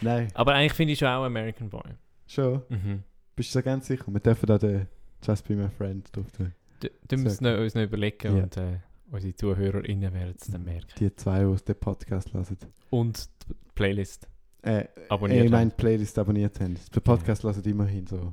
Nein, 0.00 0.28
Aber 0.34 0.54
eigentlich 0.54 0.72
finde 0.74 0.92
ich 0.92 0.98
schon 0.98 1.08
auch 1.08 1.24
American 1.24 1.68
Boy. 1.68 1.82
schon. 2.26 2.62
Mhm. 2.68 3.02
Bist 3.36 3.54
du 3.54 3.58
so 3.58 3.62
ganz 3.64 3.86
sicher? 3.86 4.04
Wir 4.06 4.20
dürfen 4.20 4.46
da 4.46 4.58
den 4.58 4.86
Just 5.26 5.46
Be 5.48 5.54
My 5.56 5.68
Friend 5.68 6.06
drauf 6.14 6.30
tun. 6.32 6.52
D- 6.82 6.90
Tun 7.08 7.24
wir 7.24 7.58
uns 7.58 7.74
noch 7.74 7.82
überlegen 7.82 8.36
Ja. 8.36 8.42
und 8.42 8.56
äh, 8.56 8.78
unsere 9.10 9.34
ZuhörerInnen 9.34 10.12
werden 10.12 10.34
es 10.38 10.46
dann 10.48 10.64
merken. 10.64 10.92
Die 10.98 11.14
zwei, 11.14 11.44
die 11.44 11.64
den 11.64 11.76
Podcast 11.76 12.32
hören. 12.32 12.56
Und 12.90 13.28
die 13.48 13.54
Playlist. 13.74 14.28
Äh, 14.62 14.84
Abonniert 15.08 15.40
äh, 15.40 15.44
ich 15.46 15.50
meine. 15.50 15.70
Playlist 15.70 16.18
abonniert 16.18 16.60
haben. 16.60 16.76
Den 16.94 17.02
Podcast 17.02 17.42
hören 17.42 17.62
immerhin 17.64 18.06
so 18.06 18.32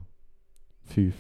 fünf, 0.84 1.16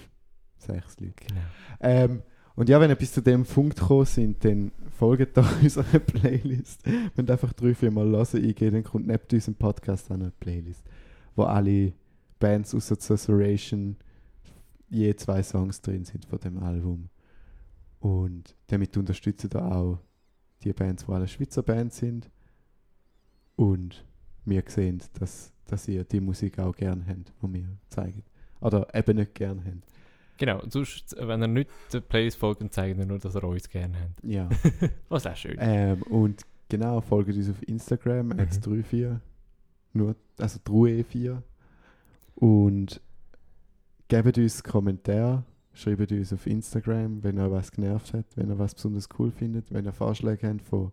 sechs 0.58 0.99
Leute. 0.99 1.14
Genau. 1.28 1.41
Ähm, 1.80 2.22
und 2.55 2.70
ja, 2.70 2.82
wenn 2.82 2.89
ihr 2.89 2.95
bis 2.95 3.14
zu 3.14 3.22
dem 3.22 3.45
Punkt 3.45 3.80
gekommen 3.80 4.05
sind, 4.05 4.43
dann 4.43 4.72
folgt 4.97 5.38
doch 5.38 5.47
unserer 5.62 5.99
Playlist. 5.99 6.82
Wenn 7.16 7.28
ihr 7.28 7.32
einfach 7.32 7.53
drei, 7.53 7.74
vier 7.76 7.91
Mal 7.91 8.12
hören 8.12 8.36
eingehen, 8.36 8.74
dann 8.74 8.84
kommt 8.84 9.08
neben 9.08 9.24
unserem 9.32 9.55
Podcast 9.55 10.12
eine 10.12 10.32
Playlist, 10.32 10.84
wo 11.36 11.43
alle 11.43 11.93
Bands 12.39 12.74
außer 12.74 12.95
Susurration 12.99 13.97
je 14.89 15.16
zwei 15.16 15.43
Songs 15.43 15.82
drin 15.82 16.03
sind 16.05 16.26
von 16.26 16.39
dem 16.39 16.58
Album. 16.58 17.10
Und 18.00 18.56
damit 18.68 18.95
unterstützen 18.98 19.50
da 19.50 19.72
auch 19.72 20.00
die 20.64 20.74
Bands, 20.74 21.06
die 21.06 21.12
alle 21.12 21.28
Schweizer 21.28 21.64
Bands 21.64 21.98
sind. 21.98 22.30
Und 23.56 24.06
wir 24.45 24.64
sehen, 24.68 25.02
dass, 25.20 25.52
dass 25.66 25.88
ihr 25.88 26.04
die 26.04 26.20
Musik 26.20 26.60
auch 26.60 26.76
gern 26.76 27.06
habt, 27.08 27.34
die 27.41 27.54
wir 27.54 27.68
zeigen. 27.89 28.24
Oder 28.62 28.93
eben 28.93 29.18
nicht 29.18 29.36
gern 29.36 29.64
habt. 29.66 29.86
Genau, 30.38 30.62
sonst, 30.70 31.16
wenn 31.20 31.41
ihr 31.41 31.48
nicht 31.48 31.70
der 31.91 32.02
Playlist 32.02 32.38
folgt, 32.38 32.62
dann 32.62 32.72
zeigen 32.72 32.98
wir 33.00 33.06
nur, 33.08 33.18
dass 33.18 33.36
ihr 33.36 33.43
uns 33.43 33.68
gerne 33.68 34.00
habt. 34.00 34.24
Ja. 34.24 34.48
Was 35.10 35.26
auch 35.26 35.36
schön. 35.36 35.58
Ähm, 35.60 36.04
und 36.04 36.43
genau, 36.70 37.02
folgt 37.02 37.36
uns 37.36 37.50
auf 37.50 37.68
Instagram, 37.68 38.28
Mhm. 38.28 38.39
als 38.39 38.58
34. 38.60 39.20
Nur, 39.93 40.16
also 40.38 40.60
3E4. 40.60 41.41
Und 42.36 43.02
gebt 44.08 44.38
uns 44.38 44.64
Kommentare, 44.64 45.43
schreibt 45.78 46.11
uns 46.11 46.34
auf 46.34 46.45
Instagram, 46.47 47.23
wenn 47.23 47.38
ihr 47.38 47.51
was 47.51 47.71
genervt 47.71 48.13
hat, 48.13 48.25
wenn 48.36 48.49
ihr 48.49 48.57
was 48.59 48.75
besonders 48.75 49.07
cool 49.19 49.32
findet, 49.32 49.71
wenn 49.71 49.86
ihr 49.86 49.93
Vorschläge 49.93 50.47
habt 50.49 50.61
von 50.61 50.91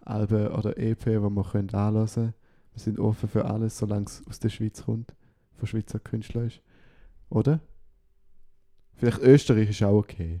Alben 0.00 0.48
oder 0.48 0.76
EP, 0.78 1.04
die 1.04 1.10
wir 1.10 1.24
anhören 1.26 1.68
können. 2.06 2.34
Wir 2.74 2.80
sind 2.80 2.98
offen 2.98 3.28
für 3.28 3.44
alles, 3.44 3.76
solange 3.78 4.06
es 4.06 4.22
aus 4.26 4.38
der 4.38 4.48
Schweiz 4.48 4.84
kommt, 4.84 5.14
von 5.56 5.66
Schweizer 5.68 5.98
Künstlern 6.00 6.46
ist. 6.46 6.60
Oder? 7.28 7.60
Vielleicht 8.94 9.20
Österreich 9.20 9.70
ist 9.70 9.82
auch 9.82 9.98
okay. 9.98 10.40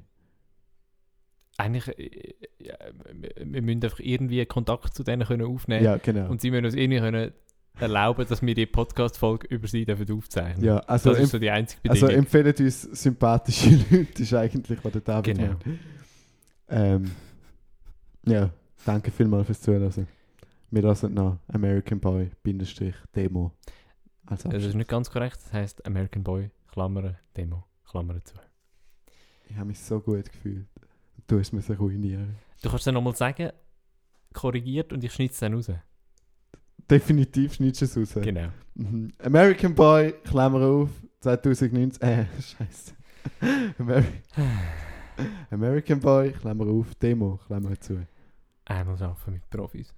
eigentlich, 1.58 1.86
äh, 1.98 2.32
ja, 2.58 2.74
wir- 3.12 3.30
wir 3.44 3.62
müssen 3.62 3.84
einfach 3.84 4.00
irgendwie 4.00 4.44
Kontakt 4.46 4.94
zu 4.94 5.04
denen 5.04 5.26
können 5.26 5.46
aufnehmen 5.46 5.84
Ja, 5.84 5.96
genau. 5.98 6.30
und 6.30 6.40
sie 6.40 6.50
müssen 6.50 6.64
uns 6.64 6.74
irgendwie 6.74 6.98
können 7.00 7.32
erlauben, 7.78 8.26
dass 8.28 8.42
wir 8.42 8.54
die 8.54 8.66
Podcast-Folge 8.66 9.46
über 9.48 9.66
sie 9.66 9.84
dürfen 9.84 10.10
aufzeichnen 10.12 10.64
ja, 10.64 10.78
also, 10.80 11.10
das 11.10 11.20
ist 11.20 11.30
so 11.30 11.38
die 11.38 11.50
einzige 11.50 11.80
Bedingung. 11.82 12.08
also 12.08 12.18
empfehlen 12.18 12.54
uns 12.58 12.82
sympathische 12.82 13.70
Leute, 13.90 14.22
ist 14.22 14.34
eigentlich, 14.34 14.84
was 14.84 14.92
der 14.92 15.00
David 15.00 15.36
Genau. 15.36 15.48
meint. 15.48 15.64
Ähm, 16.68 17.10
ja, 18.26 18.50
danke 18.84 19.10
vielmals 19.10 19.46
fürs 19.46 19.60
Zuhören. 19.60 20.06
Wir 20.70 20.82
lassen 20.82 21.12
noch 21.14 21.38
American 21.48 21.98
Boy 22.00 22.30
Bindestrich 22.42 22.94
Demo 23.14 23.52
als 24.26 24.44
das 24.44 24.64
ist 24.64 24.74
nicht 24.74 24.88
ganz 24.88 25.10
korrekt, 25.10 25.38
das 25.44 25.52
heisst 25.52 25.84
American 25.84 26.22
Boy, 26.22 26.50
Klammern, 26.68 27.16
Demo, 27.36 27.64
Klammern 27.88 28.22
zu. 28.24 28.34
Ich 29.48 29.56
habe 29.56 29.66
mich 29.66 29.80
so 29.80 30.00
gut 30.00 30.30
gefühlt. 30.32 30.66
Du 31.26 31.38
hast 31.38 31.52
mir 31.52 31.60
so 31.60 31.74
ruinieren. 31.74 32.36
Du 32.62 32.70
kannst 32.70 32.86
dann 32.86 32.94
nochmal 32.94 33.14
sagen, 33.14 33.50
korrigiert 34.32 34.92
und 34.92 35.04
ich 35.04 35.12
schneide 35.12 35.32
es 35.32 35.38
dann 35.40 35.54
raus. 35.54 35.70
Definitiv 36.92 37.54
schneidest 37.54 37.96
du 37.96 38.02
es 38.02 38.14
raus. 38.16 38.22
Genau. 38.22 38.48
Mhm. 38.74 39.12
American 39.24 39.74
Boy, 39.74 40.12
Klammer 40.24 40.60
auf, 40.60 40.90
2019, 41.20 42.02
äh, 42.02 42.26
scheiße. 42.40 42.92
Ameri 43.78 44.04
American 45.50 46.00
Boy, 46.00 46.32
Klammer 46.32 46.66
auf, 46.66 46.94
Demo, 46.96 47.40
Klammer 47.46 47.80
zu. 47.80 48.06
Einmal 48.66 49.02
arbeiten 49.02 49.32
mit 49.32 49.48
Profis. 49.48 49.94